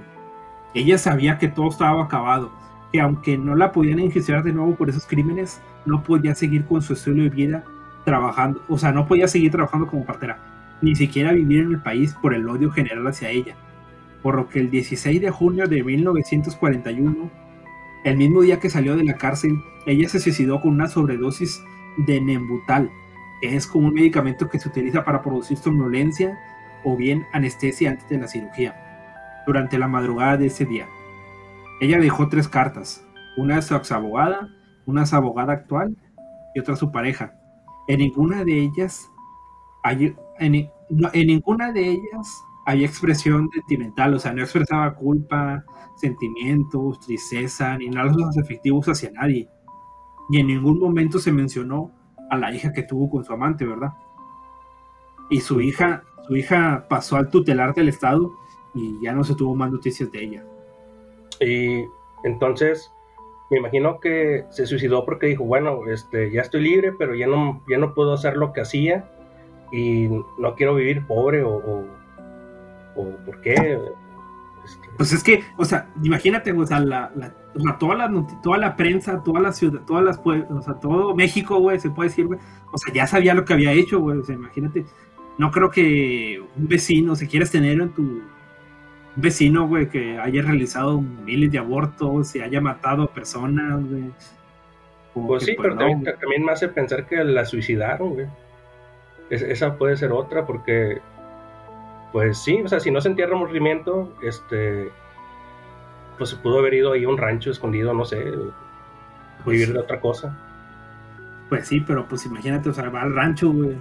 Ella 0.74 0.98
sabía 0.98 1.38
que 1.38 1.50
todo 1.50 1.68
estaba 1.68 2.04
acabado, 2.04 2.50
que 2.94 3.02
aunque 3.02 3.38
no 3.38 3.56
la 3.56 3.72
podían 3.72 4.00
enjuiciar 4.00 4.44
de 4.44 4.54
nuevo 4.54 4.76
por 4.76 4.90
esos 4.90 5.06
crímenes, 5.06 5.60
no 5.86 6.02
podía 6.02 6.34
seguir 6.34 6.66
con 6.66 6.82
su 6.82 6.94
estilo 6.94 7.24
de 7.24 7.30
vida 7.30 7.64
trabajando, 8.06 8.64
o 8.70 8.78
sea, 8.78 8.92
no 8.92 9.06
podía 9.06 9.28
seguir 9.28 9.52
trabajando 9.52 9.88
como 9.88 10.06
partera, 10.06 10.38
ni 10.82 10.96
siquiera 10.96 11.34
vivir 11.34 11.64
en 11.64 11.72
el 11.74 11.82
país 11.82 12.16
por 12.22 12.34
el 12.34 12.48
odio 12.48 12.72
general 12.72 13.06
hacia 13.08 13.30
ella. 13.30 13.56
Por 14.22 14.36
lo 14.36 14.50
que 14.50 14.60
el 14.60 14.70
16 14.70 15.22
de 15.22 15.30
junio 15.30 15.68
de 15.68 15.84
1941, 15.84 17.32
el 18.04 18.18
mismo 18.18 18.42
día 18.42 18.60
que 18.60 18.70
salió 18.70 18.96
de 18.96 19.04
la 19.04 19.16
cárcel, 19.16 19.58
ella 19.86 20.10
se 20.10 20.20
suicidó 20.20 20.62
con 20.62 20.72
una 20.72 20.88
sobredosis 20.88 21.64
de 21.98 22.22
Nembutal, 22.22 22.90
que 23.42 23.56
es 23.56 23.68
como 23.68 23.88
un 23.88 23.94
medicamento 23.94 24.50
que 24.50 24.60
se 24.60 24.70
utiliza 24.70 25.06
para 25.06 25.22
producir 25.22 25.58
somnolencia 25.58 26.38
o 26.84 26.96
bien 26.96 27.26
anestesia 27.34 27.92
antes 27.92 28.08
de 28.10 28.18
la 28.18 28.28
cirugía, 28.28 28.76
durante 29.46 29.78
la 29.78 29.88
madrugada 29.88 30.38
de 30.38 30.48
ese 30.48 30.66
día. 30.66 30.88
Ella 31.82 32.00
dejó 32.00 32.30
tres 32.30 32.48
cartas, 32.48 33.06
una 33.38 33.58
a 33.58 33.62
su 33.62 33.76
abogada, 33.94 34.50
una 34.86 35.04
a 35.04 35.06
su 35.06 35.16
abogada 35.16 35.54
actual 35.54 35.96
y 36.56 36.60
otra 36.60 36.74
a 36.74 36.78
su 36.78 36.92
pareja. 36.92 37.34
En 37.88 38.00
ninguna 38.00 38.44
de 38.44 38.60
ellas 38.60 39.10
en, 40.40 40.70
ninguna 41.14 41.72
de 41.72 41.90
ellas 41.90 42.44
había 42.70 42.88
expresión 42.88 43.50
sentimental, 43.52 44.14
o 44.14 44.20
sea, 44.20 44.34
no 44.34 44.42
expresaba 44.42 44.94
culpa, 44.96 45.64
sentimientos, 45.96 47.00
tristeza, 47.00 47.78
ni 47.78 47.90
nada 47.90 48.12
de 48.12 48.18
los 48.18 48.38
afectivos 48.38 48.88
hacia 48.88 49.12
nadie. 49.12 49.48
Y 50.30 50.40
en 50.40 50.48
ningún 50.48 50.80
momento 50.80 51.20
se 51.20 51.32
mencionó 51.32 51.92
a 52.30 52.38
la 52.38 52.54
hija 52.54 52.72
que 52.74 52.84
tuvo 52.84 53.10
con 53.10 53.24
su 53.24 53.34
amante, 53.34 53.66
¿verdad? 53.66 53.94
Y 55.30 55.42
su 55.42 55.62
hija 55.62 56.04
su 56.30 56.36
hija 56.36 56.86
pasó 56.88 57.16
al 57.16 57.32
tutelar 57.32 57.74
del 57.74 57.90
Estado 57.90 58.32
y 58.76 59.02
ya 59.02 59.14
no 59.14 59.24
se 59.24 59.34
tuvo 59.34 59.56
más 59.56 59.72
noticias 59.72 60.12
de 60.12 60.24
ella. 60.24 60.46
Y 61.42 61.86
entonces, 62.24 62.92
me 63.50 63.58
imagino 63.58 64.00
que 64.00 64.46
se 64.52 64.68
suicidó 64.68 65.06
porque 65.06 65.26
dijo, 65.26 65.44
bueno, 65.44 65.88
este, 65.88 66.32
ya 66.32 66.42
estoy 66.42 66.62
libre, 66.62 66.94
pero 66.94 67.16
ya 67.16 67.26
no, 67.26 67.64
ya 67.68 67.80
no 67.80 67.96
puedo 67.96 68.14
hacer 68.14 68.38
lo 68.38 68.54
que 68.54 68.62
hacía 68.62 69.10
y 69.72 70.08
no 70.38 70.54
quiero 70.56 70.76
vivir 70.76 71.08
pobre 71.08 71.42
o, 71.42 71.56
o, 71.56 71.86
¿por 73.26 73.42
qué? 73.42 73.80
Este, 74.66 74.90
pues 74.98 75.14
es 75.14 75.24
que, 75.24 75.44
o 75.58 75.66
sea, 75.66 75.90
imagínate, 76.04 76.52
o 76.52 76.66
sea, 76.66 76.80
la, 76.80 77.12
toda, 77.80 77.96
la, 77.96 78.28
toda 78.44 78.58
la 78.58 78.76
prensa, 78.76 79.24
toda 79.24 79.40
la 79.40 79.52
ciudad, 79.54 79.82
todas 79.88 80.04
las, 80.04 80.20
o 80.20 80.62
sea, 80.62 80.74
todo 80.76 81.16
México, 81.16 81.60
güey, 81.60 81.80
se 81.80 81.90
puede 81.90 82.10
decir, 82.10 82.28
güey, 82.28 82.40
o 82.72 82.78
sea, 82.78 82.94
ya 82.94 83.08
sabía 83.08 83.34
lo 83.34 83.46
que 83.46 83.54
había 83.54 83.72
hecho, 83.72 84.00
güey, 84.00 84.18
o 84.18 84.24
sea, 84.24 84.36
imagínate, 84.36 84.86
no 85.38 85.52
creo 85.52 85.72
que 85.72 86.44
un 86.58 86.68
vecino, 86.68 87.16
si 87.16 87.28
quieres 87.28 87.50
tener 87.50 87.80
en 87.80 87.90
tu 87.90 88.22
vecino, 89.16 89.68
güey, 89.68 89.90
que 89.90 90.18
haya 90.18 90.42
realizado 90.42 91.02
miles 91.02 91.52
de 91.52 91.60
abortos, 91.60 92.28
se 92.28 92.44
haya 92.44 92.62
matado 92.62 93.04
a 93.04 93.14
personas, 93.14 93.84
güey. 93.90 94.12
Pues 95.14 95.44
sí, 95.44 95.54
pues 95.54 95.70
pero 95.76 95.78
también, 95.78 96.46
me 96.46 96.52
hace 96.52 96.68
pensar 96.68 97.06
que 97.08 97.24
la 97.24 97.46
suicidaron, 97.46 98.14
güey. 98.14 98.28
esa 99.30 99.78
puede 99.78 99.98
ser 99.98 100.12
otra, 100.12 100.46
porque, 100.46 101.00
pues 102.12 102.38
sí, 102.38 102.62
o 102.64 102.68
sea, 102.68 102.80
si 102.80 102.92
no 102.92 103.02
sentía 103.02 103.28
remordimiento, 103.28 104.14
este, 104.22 104.92
pues 106.18 106.32
se 106.32 106.36
pudo 106.38 106.60
haber 106.60 106.74
ido 106.74 106.94
ahí 106.94 107.04
a 107.04 107.10
un 107.10 107.18
rancho 107.18 107.52
escondido, 107.52 107.94
no 107.94 108.06
sé, 108.06 108.24
pues 109.44 109.60
vivir 109.60 109.74
de 109.74 109.80
otra 109.80 110.00
cosa. 110.00 110.38
Pues 111.50 111.68
sí, 111.68 111.82
pero 111.82 112.08
pues 112.08 112.26
imagínate, 112.26 112.70
o 112.70 112.74
sea, 112.74 112.90
va 112.90 113.02
al 113.02 113.16
rancho, 113.16 113.52
güey 113.52 113.78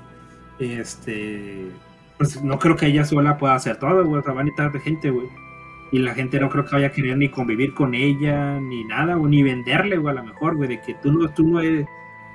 este, 0.58 1.70
pues 2.16 2.42
no 2.42 2.58
creo 2.58 2.76
que 2.76 2.86
ella 2.86 3.04
sola 3.04 3.38
pueda 3.38 3.54
hacer 3.54 3.76
todo, 3.76 4.04
güey, 4.04 4.20
o 4.20 4.24
sea, 4.24 4.32
va 4.32 4.40
a 4.40 4.44
necesitar 4.44 4.72
de 4.72 4.80
gente, 4.80 5.10
güey. 5.10 5.28
Y 5.90 6.00
la 6.00 6.14
gente 6.14 6.38
no 6.38 6.50
creo 6.50 6.64
que 6.64 6.74
vaya 6.74 6.88
a 6.88 6.92
querer 6.92 7.16
ni 7.16 7.30
convivir 7.30 7.72
con 7.74 7.94
ella, 7.94 8.60
ni 8.60 8.84
nada, 8.84 9.14
güey, 9.14 9.30
ni 9.30 9.42
venderle, 9.42 9.96
güey, 9.96 10.16
a 10.16 10.20
lo 10.20 10.24
mejor, 10.24 10.56
güey, 10.56 10.68
de 10.68 10.80
que 10.80 10.94
tú 10.94 11.12
no, 11.12 11.28
tú 11.30 11.46
no 11.46 11.60
eres, 11.60 11.86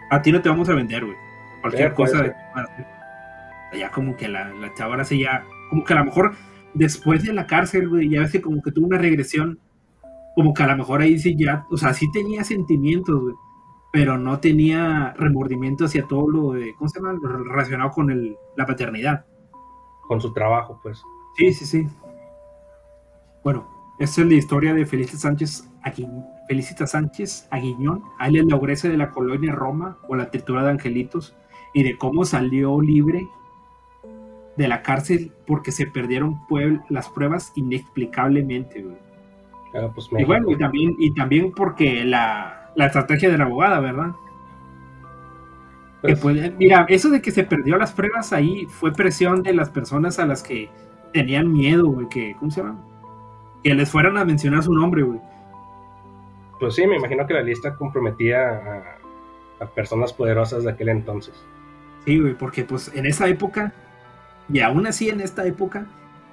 a 0.10 0.22
ti 0.22 0.32
no 0.32 0.42
te 0.42 0.50
vamos 0.50 0.70
a 0.70 0.74
vender, 0.74 1.06
güey. 1.06 1.18
Cualquier 1.62 1.94
cosa 1.94 2.24
de 2.24 2.34
ya 3.78 3.90
como 3.90 4.16
que 4.16 4.28
la, 4.28 4.50
la 4.50 4.72
chava 4.76 4.92
ahora 4.92 5.04
sí 5.04 5.20
ya, 5.20 5.44
como 5.74 5.86
que 5.86 5.94
a 5.94 5.98
lo 5.98 6.06
mejor 6.06 6.36
después 6.76 7.24
de 7.24 7.34
la 7.34 7.48
cárcel, 7.48 7.90
güey, 7.90 8.08
ya 8.08 8.20
ves 8.20 8.32
que 8.32 8.42
como 8.42 8.62
que 8.62 8.72
tuvo 8.72 8.86
una 8.86 9.00
regresión, 9.00 9.58
como 10.36 10.54
que 10.54 10.62
a 10.62 10.68
lo 10.68 10.78
mejor 10.78 11.02
ahí 11.02 11.18
sí 11.18 11.36
ya, 11.36 11.66
o 11.72 11.78
sea, 11.78 11.96
sí 11.96 12.12
tenía 12.12 12.44
sentimientos, 12.44 13.20
güey, 13.20 13.34
pero 13.92 14.20
no 14.20 14.40
tenía 14.40 15.16
remordimiento 15.18 15.86
hacia 15.86 16.06
todo 16.06 16.30
lo 16.30 16.52
de, 16.52 16.76
¿cómo 16.76 16.90
se 16.90 17.00
llama? 17.00 17.20
relacionado 17.24 17.90
con 17.90 18.12
el, 18.12 18.38
la 18.56 18.68
paternidad. 18.68 19.26
Con 20.08 20.22
su 20.22 20.32
trabajo, 20.32 20.80
pues. 20.84 21.02
Sí, 21.38 21.52
sí, 21.54 21.66
sí. 21.66 21.88
Bueno, 23.44 23.68
esta 23.98 24.22
es 24.22 24.28
la 24.28 24.36
historia 24.36 24.76
de 24.76 24.86
Felicita 24.86 25.18
Sánchez 25.18 25.68
Aguiñón. 25.82 26.24
Felicita 26.48 26.86
Sánchez 26.86 27.48
Aguiñón, 27.50 28.04
alias 28.20 28.46
la 28.46 28.60
de 28.60 28.98
la 28.98 29.10
colonia 29.10 29.54
Roma 29.54 29.98
o 30.08 30.16
la 30.16 30.30
tritura 30.30 30.64
de 30.64 30.70
Angelitos, 30.70 31.36
y 31.74 31.82
de 31.82 31.98
cómo 31.98 32.26
salió 32.26 32.80
libre 32.80 33.28
de 34.58 34.68
la 34.68 34.82
cárcel 34.82 35.32
porque 35.48 35.72
se 35.72 35.88
perdieron 35.88 36.40
las 36.90 37.10
pruebas 37.10 37.52
inexplicablemente. 37.56 38.86
Pues 39.96 40.10
y 40.18 40.24
bueno, 40.24 40.52
y 40.52 40.58
también, 40.58 40.96
y 41.00 41.14
también 41.14 41.52
porque 41.52 42.04
la, 42.04 42.72
la 42.76 42.86
estrategia 42.86 43.30
de 43.30 43.38
la 43.38 43.46
abogada, 43.46 43.80
¿verdad? 43.80 44.12
Pues, 46.22 46.54
mira, 46.58 46.86
eso 46.90 47.10
de 47.10 47.22
que 47.22 47.32
se 47.32 47.46
perdió 47.46 47.78
las 47.78 47.94
pruebas 47.94 48.34
ahí 48.34 48.66
fue 48.68 48.92
presión 48.92 49.42
de 49.42 49.54
las 49.54 49.70
personas 49.70 50.20
a 50.20 50.26
las 50.26 50.44
que 50.44 50.70
tenían 51.14 51.52
miedo, 51.52 51.88
güey, 51.88 52.10
que, 52.10 52.36
¿cómo 52.38 52.52
se 52.52 52.62
llama? 52.62 52.78
Que 53.64 53.74
les 53.74 53.90
fueran 53.90 54.18
a 54.18 54.26
mencionar 54.26 54.64
su 54.64 54.74
nombre, 54.74 55.04
güey. 55.04 55.20
Pues 56.60 56.76
sí, 56.76 56.86
me 56.86 56.98
imagino 56.98 57.26
que 57.26 57.34
la 57.34 57.42
lista 57.42 57.76
comprometía 57.76 58.50
a, 59.60 59.64
a 59.64 59.68
personas 59.68 60.12
poderosas 60.12 60.66
de 60.66 60.72
aquel 60.72 60.90
entonces. 60.90 61.34
Sí, 62.06 62.20
güey, 62.20 62.34
porque 62.34 62.66
pues 62.66 62.94
en 62.94 63.06
esa 63.06 63.28
época, 63.30 63.74
y 64.54 64.60
aún 64.60 64.86
así 64.86 65.10
en 65.10 65.20
esta 65.20 65.46
época, 65.48 65.88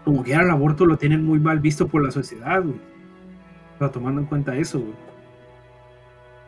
como 0.05 0.23
que 0.23 0.33
era 0.33 0.43
el 0.43 0.51
aborto 0.51 0.85
lo 0.85 0.99
tienen 0.99 1.25
muy 1.25 1.41
mal 1.41 1.59
visto 1.59 1.89
por 1.89 2.05
la 2.05 2.11
sociedad, 2.11 2.63
güey. 2.63 2.79
Tomando 3.93 4.21
en 4.21 4.27
cuenta 4.27 4.55
eso, 4.55 4.79
güey. 4.79 4.95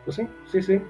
Pues 0.05 0.17
sí, 0.17 0.27
sí, 0.51 0.61
sí. 0.61 0.81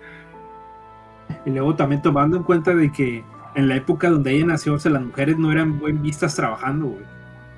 Y 1.46 1.52
luego 1.52 1.76
también 1.76 2.02
tomando 2.02 2.36
en 2.36 2.44
cuenta 2.44 2.76
de 2.76 2.92
que 2.92 3.24
en 3.56 3.70
la 3.70 3.78
época 3.78 4.10
donde 4.10 4.34
ella 4.34 4.48
nació, 4.48 4.74
o 4.74 4.80
sea, 4.80 4.92
las 4.92 5.04
mujeres 5.04 5.38
no 5.38 5.54
eran 5.54 5.80
buen 5.80 6.02
vistas 6.02 6.36
trabajando, 6.36 6.88
güey. 6.88 7.06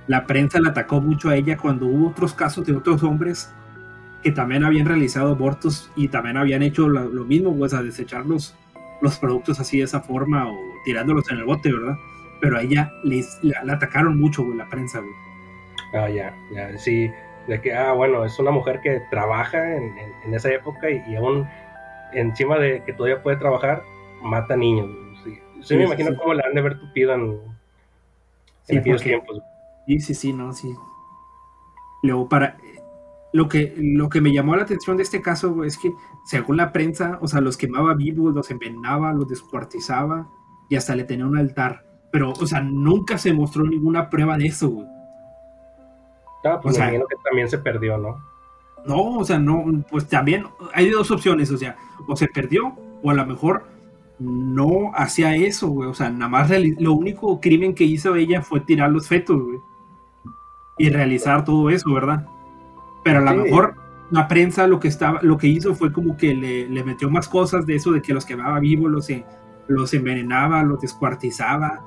La 0.05 0.27
prensa 0.27 0.59
la 0.59 0.69
atacó 0.69 1.01
mucho 1.01 1.29
a 1.29 1.35
ella 1.35 1.57
cuando 1.57 1.87
hubo 1.87 2.09
otros 2.09 2.35
casos 2.35 2.63
de 2.67 2.75
otros 2.75 3.01
hombres 3.01 3.51
que 4.21 4.31
también 4.31 4.63
habían 4.63 4.85
realizado 4.85 5.31
abortos 5.31 5.89
y 5.95 6.09
también 6.09 6.37
habían 6.37 6.61
hecho 6.61 6.87
lo, 6.87 7.25
mismo, 7.25 7.57
pues 7.57 7.73
a 7.73 7.81
desechar 7.81 8.23
los, 8.27 8.55
los 9.01 9.17
productos 9.17 9.59
así 9.59 9.79
de 9.79 9.85
esa 9.85 10.01
forma 10.01 10.47
o 10.47 10.55
tirándolos 10.83 11.27
en 11.31 11.39
el 11.39 11.45
bote, 11.45 11.73
¿verdad? 11.73 11.95
Pero 12.41 12.57
a 12.57 12.61
ella 12.61 12.91
les, 13.03 13.39
la, 13.43 13.73
atacaron 13.73 14.19
mucho, 14.19 14.43
güey, 14.43 14.57
la 14.57 14.69
prensa, 14.69 14.99
güey. 14.99 15.13
Ah, 15.93 16.09
ya, 16.09 16.35
ya, 16.53 16.77
sí. 16.77 17.09
De 17.47 17.61
que, 17.61 17.73
ah, 17.73 17.93
bueno, 17.93 18.25
es 18.25 18.37
una 18.39 18.51
mujer 18.51 18.81
que 18.81 19.01
trabaja 19.09 19.75
en, 19.75 19.93
en, 20.25 20.33
esa 20.33 20.51
época 20.51 20.89
y, 20.89 21.15
aún 21.15 21.47
encima 22.13 22.57
de 22.57 22.83
que 22.83 22.93
todavía 22.93 23.21
puede 23.21 23.37
trabajar, 23.37 23.83
mata 24.21 24.55
niños. 24.55 24.89
Sí, 25.23 25.37
sí, 25.61 25.75
me 25.75 25.83
imagino 25.83 26.15
cómo 26.17 26.33
la 26.33 26.43
han 26.47 26.55
de 26.55 26.61
ver 26.61 26.79
tupido 26.79 27.13
en, 27.13 27.39
en 28.67 28.77
aquellos 28.79 29.01
tiempos. 29.01 29.41
Sí, 29.85 29.99
sí, 29.99 30.13
sí, 30.15 30.33
no, 30.33 30.53
sí. 30.53 30.73
Luego, 32.01 32.27
para, 32.27 32.57
lo 33.35 33.49
que, 33.49 33.73
lo 33.77 34.07
que 34.07 34.21
me 34.21 34.31
llamó 34.31 34.55
la 34.55 34.63
atención 34.63 34.95
de 34.95 35.03
este 35.03 35.21
caso 35.21 35.65
es 35.65 35.77
que, 35.77 35.91
según 36.25 36.55
la 36.55 36.71
prensa, 36.71 37.19
o 37.21 37.27
sea, 37.27 37.41
los 37.41 37.57
quemaba 37.57 37.93
vivos, 37.93 38.33
los 38.33 38.49
envenenaba, 38.49 39.11
los 39.11 39.27
descuartizaba 39.27 40.29
y 40.69 40.77
hasta 40.77 40.95
le 40.95 41.03
tenía 41.03 41.25
un 41.25 41.37
altar. 41.37 41.84
Pero, 42.15 42.31
o 42.31 42.47
sea, 42.47 42.61
nunca 42.61 43.17
se 43.17 43.33
mostró 43.33 43.65
ninguna 43.65 44.09
prueba 44.09 44.37
de 44.37 44.45
eso, 44.45 44.69
güey. 44.69 44.87
Ah, 46.45 46.61
pues 46.63 46.77
imagino 46.77 47.05
que 47.07 47.17
también 47.21 47.49
se 47.49 47.57
perdió, 47.57 47.97
¿no? 47.97 48.23
No, 48.85 49.17
o 49.17 49.25
sea, 49.25 49.37
no, 49.37 49.65
pues 49.91 50.07
también 50.07 50.45
hay 50.73 50.89
dos 50.89 51.11
opciones, 51.11 51.51
o 51.51 51.57
sea, 51.57 51.75
o 52.07 52.15
se 52.15 52.27
perdió, 52.29 52.73
o 53.03 53.11
a 53.11 53.13
lo 53.13 53.25
mejor 53.25 53.65
no 54.17 54.93
hacía 54.95 55.35
eso, 55.35 55.67
güey. 55.67 55.89
O 55.89 55.93
sea, 55.93 56.09
nada 56.09 56.29
más 56.29 56.49
lo 56.79 56.93
único 56.93 57.41
crimen 57.41 57.75
que 57.75 57.83
hizo 57.83 58.15
ella 58.15 58.41
fue 58.41 58.61
tirar 58.61 58.91
los 58.91 59.09
fetos, 59.09 59.37
güey. 59.37 59.57
Y 60.77 60.87
realizar 60.91 61.43
todo 61.43 61.69
eso, 61.69 61.91
¿verdad? 61.93 62.25
Pero 63.03 63.19
a 63.19 63.33
lo 63.33 63.43
mejor 63.43 63.75
la 64.09 64.29
prensa 64.29 64.67
lo 64.67 64.79
que 64.79 64.87
estaba, 64.87 65.19
lo 65.21 65.37
que 65.37 65.47
hizo 65.47 65.75
fue 65.75 65.91
como 65.91 66.15
que 66.15 66.33
le, 66.33 66.83
metió 66.85 67.09
más 67.09 67.27
cosas 67.27 67.65
de 67.65 67.75
eso 67.75 67.91
de 67.91 68.01
que 68.01 68.13
los 68.13 68.25
quemaba 68.25 68.57
vivos, 68.61 68.89
los, 68.89 69.11
los 69.67 69.93
envenenaba, 69.93 70.63
los 70.63 70.79
descuartizaba. 70.79 71.83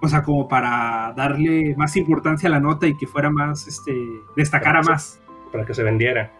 O 0.00 0.08
sea, 0.08 0.22
como 0.22 0.46
para 0.48 1.12
darle 1.16 1.74
más 1.76 1.96
importancia 1.96 2.48
a 2.48 2.52
la 2.52 2.60
nota 2.60 2.86
y 2.86 2.96
que 2.96 3.06
fuera 3.06 3.30
más, 3.30 3.66
este, 3.66 3.92
destacara 4.36 4.82
más. 4.82 5.20
Para 5.50 5.64
que 5.64 5.74
se 5.74 5.82
vendiera. 5.82 6.30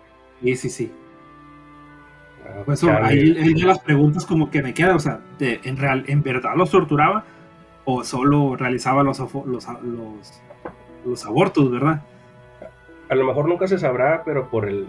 Sí, 0.42 0.56
sí, 0.56 0.70
sí. 0.70 0.92
Ah, 2.44 2.62
pues 2.64 2.82
eso, 2.82 2.92
ahí, 2.92 3.32
de 3.54 3.66
las 3.66 3.80
preguntas 3.80 4.26
como 4.26 4.50
que 4.50 4.62
me 4.62 4.74
queda, 4.74 4.94
o 4.94 4.98
sea, 5.00 5.20
en, 5.40 5.76
real, 5.76 6.04
¿en 6.06 6.22
verdad 6.22 6.54
los 6.56 6.70
torturaba 6.70 7.24
o 7.84 8.04
solo 8.04 8.56
realizaba 8.56 9.02
los, 9.02 9.18
los, 9.18 9.46
los, 9.46 10.42
los 11.04 11.26
abortos, 11.26 11.70
verdad? 11.70 12.02
a 13.08 13.14
lo 13.14 13.24
mejor 13.24 13.48
nunca 13.48 13.66
se 13.66 13.78
sabrá, 13.78 14.22
pero 14.24 14.48
por 14.48 14.68
el 14.68 14.86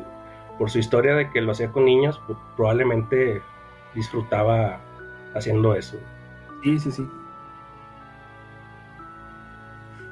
por 0.57 0.71
su 0.71 0.79
historia 0.79 1.13
de 1.13 1.29
que 1.29 1.39
lo 1.39 1.51
hacía 1.51 1.71
con 1.71 1.85
niños, 1.85 2.19
probablemente 2.55 3.43
disfrutaba 3.93 4.79
haciendo 5.35 5.75
eso. 5.75 5.97
Sí, 6.63 6.79
sí, 6.79 6.91
sí. 6.91 7.07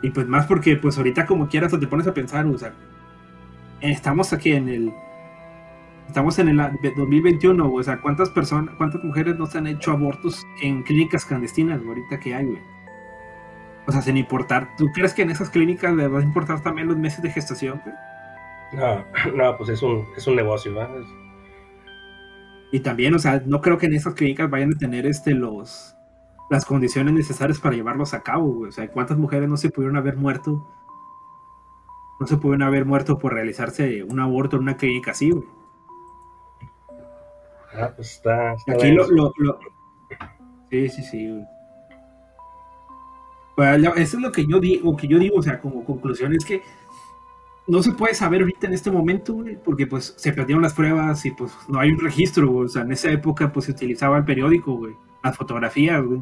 Y 0.06 0.12
pues 0.12 0.28
más 0.28 0.46
porque 0.46 0.76
pues 0.76 0.98
ahorita 0.98 1.26
como 1.26 1.50
quieras 1.50 1.72
te 1.72 1.88
pones 1.88 2.06
a 2.06 2.13
pensar, 2.13 2.46
o 2.46 2.56
sea, 2.60 2.74
estamos 3.82 4.34
aquí 4.34 4.52
en 4.52 4.70
el 4.70 4.94
estamos 6.08 6.38
en 6.38 6.50
el 6.50 6.58
2021, 6.96 7.74
o 7.74 7.82
sea, 7.84 8.00
¿cuántas 8.00 8.30
personas, 8.30 8.76
cuántas 8.76 9.04
mujeres 9.04 9.36
no 9.39 9.48
se 9.48 9.58
han 9.58 9.65
hecho 9.65 9.91
abortos 9.94 10.44
en 10.62 10.84
clínicas 10.84 11.26
clandestinas 11.26 11.82
ahorita 11.84 12.20
que 12.20 12.36
hay, 12.36 12.46
güey? 12.46 12.62
O 13.88 13.91
sea, 13.91 14.04
sin 14.04 14.18
importar. 14.18 14.70
¿Tú 14.78 14.86
crees 14.94 15.15
que 15.15 15.24
en 15.24 15.32
esas 15.32 15.50
clínicas 15.50 15.91
le 15.96 16.08
va 16.08 16.20
a 16.20 16.24
importar 16.24 16.62
también 16.62 16.88
los 16.88 16.98
meses 16.98 17.24
de 17.24 17.32
gestación? 17.32 17.82
No, 18.74 19.04
no, 19.36 19.58
pues 19.58 19.70
es 19.70 19.82
un, 19.82 20.06
es 20.15 20.28
un 20.28 20.36
negocio, 20.36 20.72
¿verdad? 20.72 21.02
Y 22.72 22.82
también, 22.82 23.15
o 23.15 23.20
sea, 23.20 23.41
no 23.44 23.60
creo 23.60 23.80
que 23.80 23.88
en 23.88 23.96
esas 23.96 24.13
clínicas 24.13 24.52
vayan 24.52 24.74
a 24.76 24.78
tener 24.78 25.08
este 25.08 25.34
los 25.34 25.95
las 26.50 26.66
condiciones 26.66 27.14
necesarias 27.14 27.60
para 27.60 27.76
llevarlos 27.76 28.14
a 28.14 28.22
cabo, 28.22 28.48
güey. 28.48 28.70
O 28.70 28.72
sea, 28.72 28.90
¿cuántas 28.92 29.18
mujeres 29.18 29.50
no 29.50 29.58
se 29.58 29.70
pudieron 29.70 29.98
haber 29.98 30.18
muerto? 30.18 30.68
No 32.20 32.28
se 32.28 32.38
pudieron 32.38 32.64
haber 32.64 32.86
muerto 32.86 33.18
por 33.18 33.34
realizarse 33.34 34.04
un 34.04 34.20
aborto 34.20 34.56
en 34.56 34.64
una 34.64 34.78
clínica 34.78 35.12
así, 35.12 35.32
güey. 35.32 35.46
Ah, 37.74 37.92
pues 37.96 38.14
está. 38.14 38.52
Aquí 38.52 38.92
lo, 38.92 39.08
lo, 39.10 39.60
Sí, 40.70 40.90
sí, 40.90 41.04
sí, 41.04 41.30
güey. 41.30 41.46
Pues, 43.56 43.84
eso 43.84 44.18
es 44.18 44.24
lo 44.24 44.32
que 44.32 44.46
yo 44.46 44.60
digo, 44.60 44.96
que 44.96 45.08
yo 45.08 45.18
digo, 45.18 45.38
o 45.38 45.42
sea, 45.42 45.62
como 45.62 45.86
conclusión 45.86 46.34
es 46.34 46.44
que 46.44 46.62
no 47.68 47.82
se 47.82 47.94
puede 47.94 48.14
saber 48.14 48.42
ahorita 48.42 48.68
en 48.68 48.74
este 48.74 48.92
momento, 48.92 49.44
porque 49.64 49.88
pues 49.88 50.14
se 50.18 50.34
perdieron 50.34 50.62
las 50.62 50.74
pruebas 50.74 51.26
y 51.26 51.32
pues 51.32 51.52
no 51.68 51.80
hay 51.80 51.90
un 51.92 52.00
registro, 52.00 52.54
o 52.54 52.68
sea, 52.68 52.84
en 52.84 52.92
esa 52.92 53.10
época 53.12 53.52
pues 53.52 53.66
se 53.66 53.72
utilizaba 53.72 54.18
el 54.18 54.26
periódico, 54.26 54.74
güey, 54.74 54.96
las 55.24 55.38
fotografías, 55.38 56.04
güey. 56.04 56.22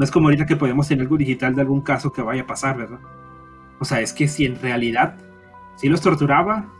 No 0.00 0.04
es 0.04 0.10
como 0.10 0.28
ahorita 0.28 0.46
que 0.46 0.56
podemos 0.56 0.88
tener 0.88 1.02
algo 1.02 1.18
digital 1.18 1.54
de 1.54 1.60
algún 1.60 1.82
caso 1.82 2.10
que 2.10 2.22
vaya 2.22 2.40
a 2.42 2.46
pasar, 2.46 2.78
¿verdad? 2.78 3.00
O 3.80 3.84
sea, 3.84 4.00
es 4.00 4.14
que 4.14 4.28
si 4.28 4.46
en 4.46 4.58
realidad 4.60 5.14
si 5.76 5.90
los 5.90 6.00
torturaba, 6.00 6.72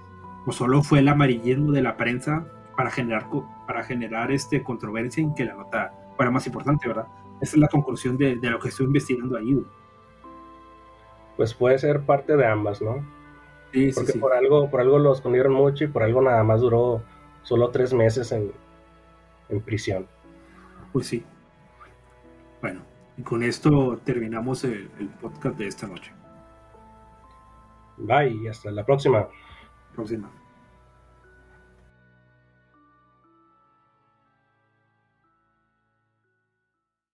o 0.46 0.52
solo 0.52 0.82
fue 0.82 1.00
el 1.00 1.08
amarillismo 1.08 1.70
de 1.72 1.82
la 1.82 1.98
prensa 1.98 2.46
para 2.76 2.90
generar, 2.90 3.26
para 3.66 3.84
generar 3.84 4.32
este 4.32 4.62
controversia 4.62 5.22
en 5.22 5.34
que 5.34 5.44
la 5.44 5.54
nota 5.54 5.92
fuera 6.16 6.30
más 6.30 6.46
importante, 6.46 6.88
¿verdad? 6.88 7.08
Esa 7.42 7.56
es 7.56 7.58
la 7.58 7.68
conclusión 7.68 8.16
de, 8.16 8.36
de 8.36 8.50
lo 8.50 8.58
que 8.58 8.68
estoy 8.68 8.86
investigando 8.86 9.36
ahí, 9.36 9.52
güey 9.52 9.66
pues 11.40 11.54
puede 11.54 11.78
ser 11.78 12.02
parte 12.02 12.36
de 12.36 12.44
ambas, 12.44 12.82
¿no? 12.82 13.02
Sí, 13.72 13.92
Porque 13.94 14.12
sí, 14.12 14.18
por 14.18 14.34
algo, 14.34 14.68
por 14.68 14.82
algo 14.82 14.98
lo 14.98 15.14
escondieron 15.14 15.54
mucho 15.54 15.84
y 15.84 15.86
por 15.86 16.02
algo 16.02 16.20
nada 16.20 16.44
más 16.44 16.60
duró 16.60 17.02
solo 17.44 17.70
tres 17.70 17.94
meses 17.94 18.30
en, 18.32 18.52
prisión. 19.62 20.06
Pues 20.92 21.06
sí. 21.06 21.24
Bueno, 22.60 22.82
y 23.20 23.22
con 23.22 23.42
esto 23.42 24.00
terminamos 24.02 24.64
el, 24.64 24.90
el 24.98 25.08
podcast 25.20 25.58
de 25.58 25.66
esta 25.66 25.86
noche. 25.86 26.10
Bye 27.98 28.30
y 28.30 28.48
hasta 28.48 28.70
la 28.70 28.84
próxima. 28.84 29.28
Próxima. 29.94 30.30